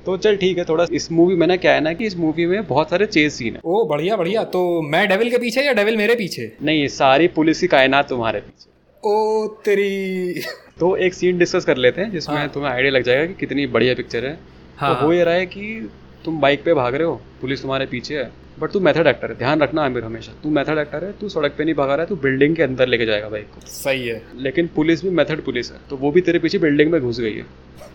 तो 0.07 0.17
चल 0.17 0.37
ठीक 0.37 0.59
है 0.59 0.65
थोड़ा 0.65 0.87
इस 0.93 1.11
मूवी 1.13 1.35
में 1.35 1.47
ना 1.47 1.57
क्या 1.57 1.73
है 1.75 1.81
ना 1.81 1.93
कि 1.93 2.07
इस 2.07 2.17
मूवी 2.17 2.47
में 2.47 2.67
बहुत 2.67 2.91
सारे 2.91 3.07
चेज 3.07 3.33
सीन 3.33 3.55
है। 3.55 3.61
ओ 3.65 3.85
बढ़िया 3.85 4.17
बढ़िया। 4.17 4.43
तो 4.45 4.83
मैं 4.83 5.07
डेविल 5.09 5.31
के 5.31 5.39
पीछे 5.39 5.63
या 5.63 5.73
डेविल 5.73 5.97
मेरे 5.97 6.15
पीछे? 6.15 6.53
नहीं 6.63 6.87
सारी 6.89 7.29
पुलिस 7.29 7.61
की 7.61 7.67
कायनात 7.67 8.09
तुम्हारे 8.09 8.41
पीछे। 8.41 8.73
ओ 9.03 9.47
तेरी 9.65 10.43
तो 10.81 10.97
एक 10.97 11.15
सीन 11.15 11.39
डिस्कस 11.39 11.65
कर 11.65 11.77
लेते 11.77 12.01
हैं 12.01 12.11
जिसमें 12.11 12.37
हाँ। 12.37 12.49
तुम्हें 12.49 12.71
आइडिया 12.73 12.93
लग 12.93 13.03
जाएगा 13.03 13.27
कि 13.27 13.35
कितनी 13.41 13.67
बढ़िया 13.67 13.95
पिक्चर 13.95 14.25
है। 14.27 14.39
हाँ, 14.77 14.95
तो 14.95 15.07
हो 15.07 15.13
ये 15.13 15.25
रहा 15.25 15.35
है 15.35 15.47
कि 15.47 15.91
तुम 16.25 16.41
बाइक 16.41 16.65
पे 16.65 16.75
भाग 16.75 16.95
रहे 16.95 17.07
हो 17.07 17.15
पुलिस 17.41 17.63
तुम्हारे 17.63 17.87
पीछे 17.87 18.17
है 18.17 18.31
बट 18.61 18.71
तू 18.71 18.81
मेथड 18.81 19.07
एक्टर 19.07 19.31
है 19.31 19.37
ध्यान 19.39 19.61
रखना 19.61 19.85
आमिर 19.85 20.05
हमेशा 20.05 20.33
तू 20.43 20.51
मेथड 20.51 20.79
एक्टर 20.79 21.05
है 21.05 21.13
तू 21.13 21.29
सड़क 21.29 21.55
पे 21.59 21.65
नहीं 21.65 21.75
भागा 21.75 21.95
रहा 21.95 22.03
है 22.03 22.09
तू 22.09 22.17
बिल्डिंग 22.17 22.57
के 22.57 22.63
अंदर 22.63 22.89
लेके 22.89 23.07
जाएगा 23.07 23.29
बाइक 23.29 23.47
को। 23.47 23.61
सही 23.67 24.07
है। 24.07 24.21
लेकिन 24.37 24.67
पुलिस 24.77 25.03
भी 25.03 25.11
मेथड 25.11 25.41
पुलिस 25.45 25.71
है 25.73 25.79
तो 25.91 25.97
वो 25.97 26.11
भी 26.11 26.21
तेरे 26.21 26.39
पीछे 26.39 26.59
बिल्डिंग 26.59 26.91
में 26.93 27.01
घुस 27.01 27.21
गई 27.21 27.33
है। 27.33 27.47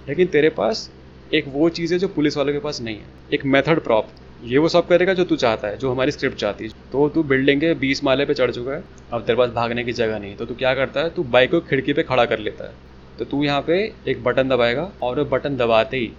लेकिन 0.07 0.27
तेरे 0.27 0.49
पास 0.57 0.89
एक 1.33 1.45
वो 1.47 1.69
चीज़ 1.69 1.93
है 1.93 1.99
जो 1.99 2.07
पुलिस 2.07 2.37
वालों 2.37 2.53
के 2.53 2.59
पास 2.59 2.81
नहीं 2.81 2.95
है 2.95 3.33
एक 3.33 3.45
मेथड 3.45 3.79
प्रॉप 3.79 4.07
ये 4.43 4.57
वो 4.57 4.69
सब 4.69 4.87
करेगा 4.87 5.13
जो 5.13 5.23
तू 5.23 5.35
चाहता 5.35 5.67
है 5.67 5.77
जो 5.77 5.91
हमारी 5.91 6.11
स्क्रिप्ट 6.11 6.37
चाहती 6.37 6.63
है। 6.63 6.71
तो 6.91 7.07
तू 7.09 7.23
बिल्डिंग 7.23 7.61
के 7.61 7.73
बीस 7.75 8.03
माले 8.03 8.25
पे 8.25 8.33
चढ़ 8.33 8.51
चुका 8.51 8.71
है 8.71 8.83
अब 9.13 9.21
तेरे 9.21 9.37
पास 9.37 9.49
भागने 9.51 9.83
की 9.83 9.93
जगह 9.93 10.19
नहीं 10.19 10.31
है 10.31 10.37
तो 10.37 10.45
तू 10.45 10.55
क्या 10.55 10.73
करता 10.75 11.01
है 11.01 11.09
तू 11.09 11.23
बाइक 11.29 11.51
को 11.51 11.59
खिड़की 11.59 11.93
पे 11.93 12.03
खड़ा 12.03 12.25
कर 12.25 12.39
लेता 12.39 12.63
है। 12.63 12.73
तो 13.19 13.25
तू 13.25 13.43
यहाँ 13.43 13.61
पे 13.61 13.81
एक 14.07 14.23
बटन 14.23 14.49
दबाएगा 14.49 14.89
और 15.03 15.19
वो 15.19 15.25
बटन 15.27 15.57
दबाते 15.57 15.97
ही 15.97 16.11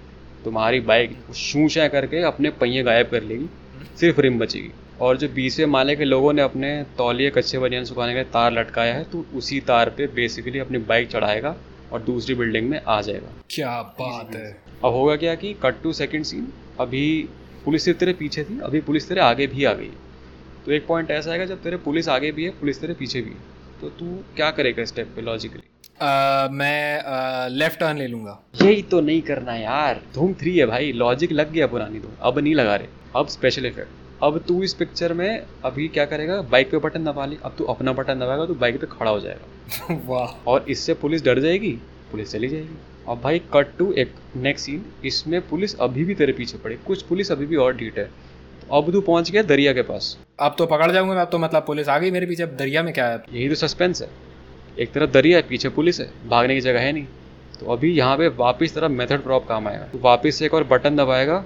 तुम्हारी 0.45 0.81
बाइक 0.83 1.17
शू 1.37 1.69
शै 1.69 1.89
करके 1.89 2.23
अपने 2.25 2.51
पहिए 2.61 2.83
गायब 2.83 3.09
कर 3.09 3.23
लेगी 3.23 3.49
सिर्फ़ 3.97 4.21
रिम 4.21 4.39
बचेगी। 4.39 4.71
और 5.01 5.17
जो 5.17 5.29
बीसवें 5.31 5.67
माले 5.67 5.97
के 5.97 6.05
लोगों 6.05 6.33
ने 6.33 6.43
अपने 6.43 6.71
तौलिए 6.99 7.31
कच्चे 7.31 7.59
बनियान 7.59 7.85
सुखाने 7.85 8.15
के 8.15 8.23
तार 8.31 8.53
लटकाया 8.53 8.95
है 8.95 9.05
तो 9.05 9.25
उसी 9.35 9.61
तार 9.63 9.91
पे 9.91 10.07
बेसिकली 10.15 10.59
अपनी 10.59 10.79
बाइक 10.89 11.09
चढ़ाएगा 11.09 11.55
और 11.93 12.03
दूसरी 12.03 12.35
बिल्डिंग 12.35 12.69
में 12.71 12.81
आ 12.81 13.01
जाएगा। 13.03 13.33
क्या 13.51 13.81
बात 14.01 14.35
है। 14.37 14.51
अब 14.85 14.93
होगा 14.93 15.17
क्या 15.17 15.35
कि 15.35 15.53
कट 15.63 15.83
टू 15.83 15.93
सेकंड 15.93 16.25
सीन 16.25 16.53
अभी 16.81 17.07
पुलिस 17.65 17.85
सिर्फ़ 17.85 17.99
तेरे 17.99 18.13
पीछे 18.15 18.45
थी 18.45 18.59
अभी 18.61 18.81
पुलिस 18.83 19.09
तेरे 19.09 19.21
आगे 19.21 19.47
भी 19.47 19.65
आ 19.65 19.73
गई 19.75 19.91
तो 20.67 20.73
एक 20.73 20.87
पॉइंट 20.87 21.11
ऐसा 21.11 21.31
आएगा 21.31 21.45
जब 21.47 21.63
तेरे 21.63 21.77
पुलिस 21.81 22.09
आगे 22.11 22.33
भी 22.33 22.45
है 22.45 22.51
पुलिस 22.61 22.81
तेरे 22.81 22.95
पीछे 22.95 23.21
भी 23.21 23.31
है। 23.31 23.81
तो 23.81 23.89
तू 23.91 24.07
क्या 24.37 24.51
करेगा 24.51 24.85
स्टेप 24.85 25.13
पे 25.17 25.23
लॉजिकली 25.23 25.70
मैं 26.03 27.49
लेफ़्ट 27.51 27.79
टर्न 27.81 27.99
ले 27.99 28.07
लूँगा। 28.07 28.39
यही 28.63 28.83
तो 28.83 29.01
नहीं 29.01 29.23
करना 29.23 29.55
यार। 29.55 30.01
धूम 30.15 30.33
थ्री 30.35 30.57
है 30.59 30.67
भाई। 30.67 30.93
लॉजिक 30.93 31.33
लग 31.33 31.53
गया 31.53 31.67
पुरानी 31.67 31.99
धूम 31.99 32.13
अब 32.23 32.39
नहीं 32.39 32.55
लगा 32.55 32.77
रहे। 32.77 32.89
अब 33.17 33.29
स्पेशल 33.29 33.67
इफ़ेक्ट 33.67 34.23
अब 34.23 34.39
तू 34.49 34.63
इस 34.63 34.75
पिक्चर 34.75 35.13
में 35.15 35.43
अभी 35.65 35.87
क्या 35.89 36.05
करेगा? 36.05 36.41
बाइक 36.43 36.71
पे 36.71 36.79
बटन 36.79 37.05
दबा 37.05 37.27
ली। 37.27 37.37
अब 37.45 37.55
तू 37.59 37.65
अपना 37.65 37.93
बटन 37.93 38.21
दबाएगा 38.21 38.47
तो 38.47 38.55
बाइक 38.55 38.81
पे 38.81 38.87
खड़ा 38.89 39.11
हो 39.11 39.21
जाएगा। 39.21 39.95
वाह। 40.07 40.51
और 40.51 40.65
इससे 40.71 40.95
पुलिस 40.95 41.25
डर 41.25 41.41
जाएगी? 41.41 41.71
पुलिस 42.13 42.33
चली 42.33 42.49
जाएगी। 42.49 42.79
अब 43.09 43.21
भाई 43.21 43.39
कट 43.55 43.77
टू 43.79 43.93
एक 43.93 44.15
नेक्स्ट 44.37 44.67
सीन 44.67 44.85
इसमें 45.05 45.41
पुलिस 45.49 45.79
अभी 45.81 46.05
भी 46.05 46.15
तेरे 46.15 46.33
पीछे 46.33 46.59
पड़ी। 46.59 46.77
कुछ 46.87 47.03
पुलिस 47.03 47.33
अभी 47.33 47.47
भी 47.47 47.57
और 47.57 47.77
डीट 47.77 47.99
है 47.99 48.05
तो 48.05 48.77
अब 48.77 48.93
तू 48.93 49.01
पहुँच 49.03 49.31
गया 49.31 49.43
दरिया 49.45 49.73
के 49.73 49.83
पास। 49.83 50.17
अब 50.41 50.55
तो 50.59 50.67
पकड़ 50.67 50.91
जाऊँगा 50.93 51.15
मैं 51.15 51.23
अब 51.23 51.29
तो 51.33 51.39
मतलब 51.39 51.65
पुलिस 51.67 51.89
आ 51.89 51.99
गई 51.99 52.11
मेरे 52.11 52.27
पीछे। 52.27 52.43
अब 52.43 52.57
दरिया 52.57 52.83
में 52.83 52.93
क्या 52.95 53.07
है? 53.07 53.23
यही 53.33 53.49
तो 53.49 53.55
सस्पेंस 53.57 54.03
है। 54.03 54.09
एक 54.81 54.93
तरफ़ 54.93 55.11
दरिया 55.13 55.37
है 55.37 55.43
पीछे 55.49 55.69
पुलिस 55.71 56.01
है 56.01 56.07
भागने 56.29 56.55
की 56.55 56.61
जगह 56.63 56.81
है 56.81 56.93
नहीं। 56.93 57.07
तो 57.61 57.73
अभी 57.73 57.93
यहाँ 57.93 58.17
पे 58.17 58.29
वापस 58.37 58.75
तरफ़ 58.75 58.93
मेथड 58.93 59.23
प्रॉप 59.23 59.47
काम 59.49 59.69
आएगा। 59.69 59.85
तो 59.87 59.99
वापस 60.01 60.35
से 60.35 60.47
एक 60.47 60.55
और 60.55 60.65
बटन 60.67 60.97
दबाएगा 60.97 61.45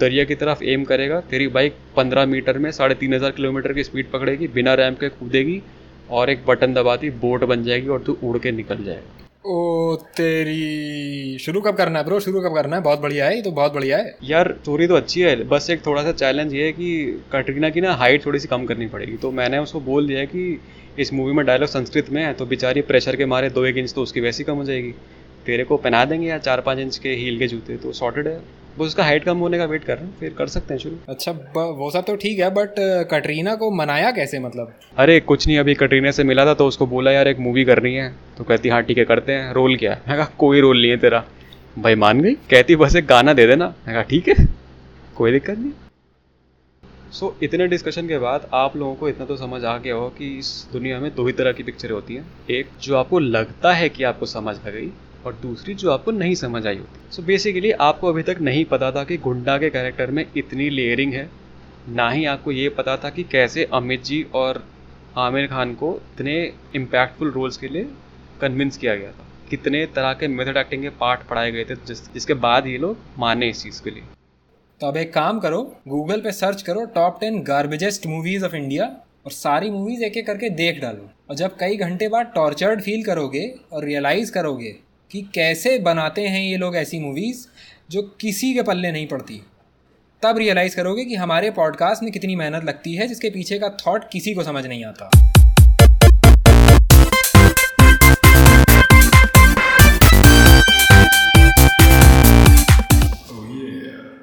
दरिया 0.00 0.24
की 0.24 0.34
तरफ़ 0.36 0.62
एम 0.64 0.84
करेगा 0.84 1.20
तेरी 1.30 1.46
बाइक 1.50 1.76
पंद्रह 1.96 2.26
मीटर 2.26 2.58
में 2.58 2.70
साढ़े 2.72 2.94
तीन 2.96 3.14
हज़ार 3.14 3.30
किलोमीटर 3.32 3.72
की 3.72 3.84
स्पीड 3.84 4.10
पकड़ेगी 4.10 4.48
बिना 4.50 4.74
रैम्प 4.76 5.00
के 5.00 5.08
कूदेगी 5.10 5.62
और 6.10 6.30
एक 6.30 6.44
बटन 6.46 6.74
दबाती 6.74 7.10
बोट 7.20 7.44
बन 7.44 7.64
जाएगी 7.64 7.88
और 7.88 8.02
तू 8.02 8.16
उड़ 8.22 8.38
के 8.38 8.50
निकल 8.52 8.84
जाएगा। 8.84 9.24
ओ 9.46 9.94
तेरी 10.16 11.38
शुरू 11.40 11.60
कब 11.60 11.76
करना 11.76 11.98
है 11.98 12.04
ब्रो 12.04 12.18
शुरू 12.20 12.40
कब 12.40 12.54
करना 12.54 12.76
है? 12.76 12.82
बहुत 12.82 13.00
बढ़िया 13.00 13.26
है 13.26 13.36
ये 13.36 13.42
तो 13.42 13.50
बहुत 13.52 13.74
बढ़िया 13.74 13.98
है। 13.98 14.14
यार 14.24 14.54
स्टोरी 14.62 14.86
तो 14.86 14.94
अच्छी 14.96 15.20
है 15.20 15.34
बस 15.44 15.70
एक 15.70 15.86
थोड़ा 15.86 16.02
सा 16.02 16.12
चैलेंज 16.14 16.54
ये 16.54 16.64
है 16.64 16.72
कि 16.72 17.22
कटरीना 17.32 17.70
की 17.70 17.80
ना 17.80 17.92
हाइट 17.94 18.24
थोड़ी 18.26 18.38
सी 18.38 18.48
कम 18.48 18.64
करनी 18.66 18.86
पड़ेगी। 18.88 19.16
तो 19.16 19.30
मैंने 19.32 19.58
उसको 19.58 19.80
बोल 19.82 20.08
दिया 20.08 20.24
कि 20.26 20.60
इस 20.98 21.12
मूवी 21.12 21.32
में 21.32 21.44
डायलॉग 21.46 21.68
संस्कृत 21.68 22.10
में 22.10 22.22
है 22.24 22.32
तो 22.32 22.46
बेचारी 22.46 22.80
प्रेशर 22.82 23.16
के 23.16 23.26
मारे 23.26 23.50
दो 23.50 23.64
एक 23.66 23.76
इंच 23.76 23.92
तो 23.94 24.02
उसकी 24.02 24.20
वैसी 24.20 24.44
कम 24.44 24.56
हो 24.56 24.64
जाएगी। 24.64 24.92
तेरे 25.46 25.64
को 25.64 25.76
पहना 25.76 26.04
देंगे 26.04 26.28
यार 26.28 26.38
चार 26.38 26.60
पाँच 26.60 26.78
इंच 26.78 26.96
के 26.98 27.08
हील 27.14 27.38
के 27.38 27.46
जूते 27.46 27.76
तो 27.76 27.92
सॉर्टेड 27.92 28.28
है। 28.28 28.36
बस 28.78 28.86
उसका 28.86 29.04
हाइट 29.04 29.24
कम 29.24 29.38
होने 29.38 29.58
का 29.58 29.64
वेट 29.64 29.84
कर 29.84 29.96
रहे 29.96 30.06
हैं 30.06 30.14
फिर 30.20 30.32
कर 30.38 30.46
सकते 30.48 30.74
हैं 30.74 30.80
शुरू। 30.80 30.96
अच्छा 31.08 31.32
वो 31.54 31.90
सब 31.90 32.04
तो 32.06 32.16
ठीक 32.16 32.38
है 32.38 32.50
बट 32.54 32.74
कटरीना 33.10 33.54
को 33.54 33.70
मनाया 33.72 34.10
कैसे 34.10 34.38
मतलब? 34.38 34.72
अरे 34.96 35.18
कुछ 35.22 35.46
नहीं 35.46 35.58
अभी 35.58 35.74
कटरीना 35.74 36.10
से 36.10 36.24
मिला 36.24 36.46
था 36.46 36.54
तो 36.54 36.66
उसको 36.66 36.86
बोला 36.86 37.12
यार 37.12 37.28
एक 37.28 37.38
मूवी 37.38 37.64
करनी 37.64 37.94
है। 37.94 38.12
तो 38.38 38.44
कहती 38.44 38.68
हाँ 38.68 38.82
ठीक 38.82 38.98
है 38.98 39.04
करते 39.04 39.32
हैं। 39.32 39.52
रोल 39.52 39.76
क्या? 39.76 39.92
है 39.92 40.02
मैं 40.08 40.16
कहा 40.16 40.30
कोई 40.38 40.60
रोल 40.60 40.80
नहीं 40.80 40.90
है 40.90 40.96
तेरा। 40.96 41.24
भाई 41.76 41.94
मान 41.96 42.20
गई? 42.20 42.34
कहती 42.50 42.76
बस 42.76 42.96
एक 42.96 43.06
गाना 43.06 43.32
दे 43.32 43.46
देना। 43.46 43.74
मैं 43.86 43.94
कहा 43.94 44.02
ठीक 44.04 44.28
है 44.28 44.46
कोई 45.16 45.32
दिक्कत 45.32 45.58
नहीं। 45.58 45.72
सो 47.16 47.26
so, 47.26 47.42
इतने 47.42 47.66
डिस्कशन 47.66 48.08
के 48.08 48.18
बाद 48.18 48.48
आप 48.54 48.76
लोगों 48.76 48.94
को 48.94 49.08
इतना 49.08 49.26
तो 49.26 49.36
समझ 49.36 49.64
आ 49.64 49.76
गया 49.78 49.94
हो 49.94 50.08
कि 50.08 50.26
इस 50.38 50.48
दुनिया 50.72 50.98
में 51.00 51.14
दो 51.14 51.26
ही 51.26 51.32
तरह 51.32 51.52
की 51.52 51.62
पिक्चरें 51.62 51.92
होती 51.92 52.14
हैं। 52.14 52.24
एक 52.50 52.70
जो 52.82 52.96
आपको 52.96 53.18
लगता 53.18 53.72
है 53.72 53.88
कि 53.88 54.02
आपको 54.04 54.26
समझ 54.26 54.54
आ 54.56 54.70
गई 54.70 54.90
और 55.26 55.34
दूसरी 55.34 55.74
जो 55.74 55.90
आपको 55.90 56.10
नहीं 56.10 56.34
समझ 56.34 56.66
आई 56.66 56.76
होती। 56.76 57.00
सो 57.10 57.20
so 57.22 57.26
बेसिकली 57.26 57.70
आपको 57.70 58.08
अभी 58.08 58.22
तक 58.22 58.40
नहीं 58.40 58.64
पता 58.64 58.90
था 58.90 59.04
कि 59.04 59.16
गुंडा 59.16 59.56
के 59.58 59.70
कैरेक्टर 59.70 60.10
में 60.10 60.24
इतनी 60.36 60.68
लेयरिंग 60.70 61.12
है। 61.12 61.28
ना 61.88 62.10
ही 62.10 62.24
आपको 62.24 62.52
ये 62.52 62.68
पता 62.68 62.96
था 62.96 63.10
कि 63.10 63.22
कैसे 63.22 63.64
अमित 63.72 64.04
जी 64.04 64.22
और 64.34 64.62
आमिर 65.18 65.46
खान 65.46 65.74
को 65.74 65.94
इतने 66.14 66.36
इम्पैक्टफुल 66.74 67.30
रोल्स 67.30 67.56
के 67.56 67.68
लिए 67.68 67.88
कन्विंस 68.40 68.76
किया 68.76 68.94
गया 68.94 69.10
था। 69.10 69.26
कितने 69.50 69.84
तरह 69.86 70.12
के 70.12 70.28
मेथड 70.28 70.56
एक्टिंग 70.56 70.82
के 70.82 70.88
पार्ट 71.00 71.26
पढ़ाए 71.28 71.52
गए 71.52 71.64
थे 71.64 71.74
जिस 71.86 72.12
जिसके 72.12 72.34
बाद 72.44 72.66
ये 72.66 72.78
लोग 72.78 72.98
माने 73.18 73.48
इस 73.48 73.62
चीज़ 73.62 73.82
के 73.82 73.90
लिए। 73.90 74.02
तो 74.80 74.86
अब 74.86 74.96
एक 74.96 75.12
काम 75.14 75.38
करो 75.40 75.60
गूगल 75.88 76.20
पे 76.20 76.32
सर्च 76.32 76.62
करो 76.62 76.84
top 76.84 77.16
ten 77.20 77.42
garbagest 77.42 78.06
movies 78.06 78.44
of 78.44 78.54
India 78.54 78.84
और 79.24 79.32
सारी 79.32 79.70
मूवीज़ 79.70 80.02
एक 80.04 80.16
एक 80.16 80.26
करके 80.26 80.50
देख 80.50 80.80
डालो। 80.80 81.08
और 81.30 81.36
जब 81.36 81.56
कई 81.60 81.76
घंटे 81.76 82.08
बाद 82.08 82.30
टॉर्चर्ड 82.34 82.80
फील 82.80 83.04
करोगे 83.04 83.44
और 83.72 83.84
रियलाइज़ 83.84 84.32
करोगे 84.32 84.74
कि 85.10 85.22
कैसे 85.34 85.78
बनाते 85.78 86.26
हैं 86.26 86.42
ये 86.42 86.56
लोग 86.56 86.76
ऐसी 86.76 87.00
मूवीज़ 87.00 87.46
जो 87.90 88.02
किसी 88.20 88.52
के 88.54 88.62
पल्ले 88.62 88.90
नहीं 88.92 89.06
पड़ती, 89.06 89.40
तब 90.22 90.38
रियलाइज़ 90.38 90.76
करोगे 90.76 91.04
कि 91.04 91.14
हमारे 91.14 91.50
पॉडकास्ट 91.50 92.02
में 92.02 92.12
कितनी 92.12 92.36
मेहनत 92.36 92.64
लगती 92.64 92.94
है 92.94 93.06
जिसके 93.06 93.30
पीछे 93.30 93.58
का 93.58 93.76
थॉट 93.86 94.10
किसी 94.12 94.34
को 94.34 94.42
समझ 94.42 94.66
नहीं 94.66 94.84
आता। 94.84 95.10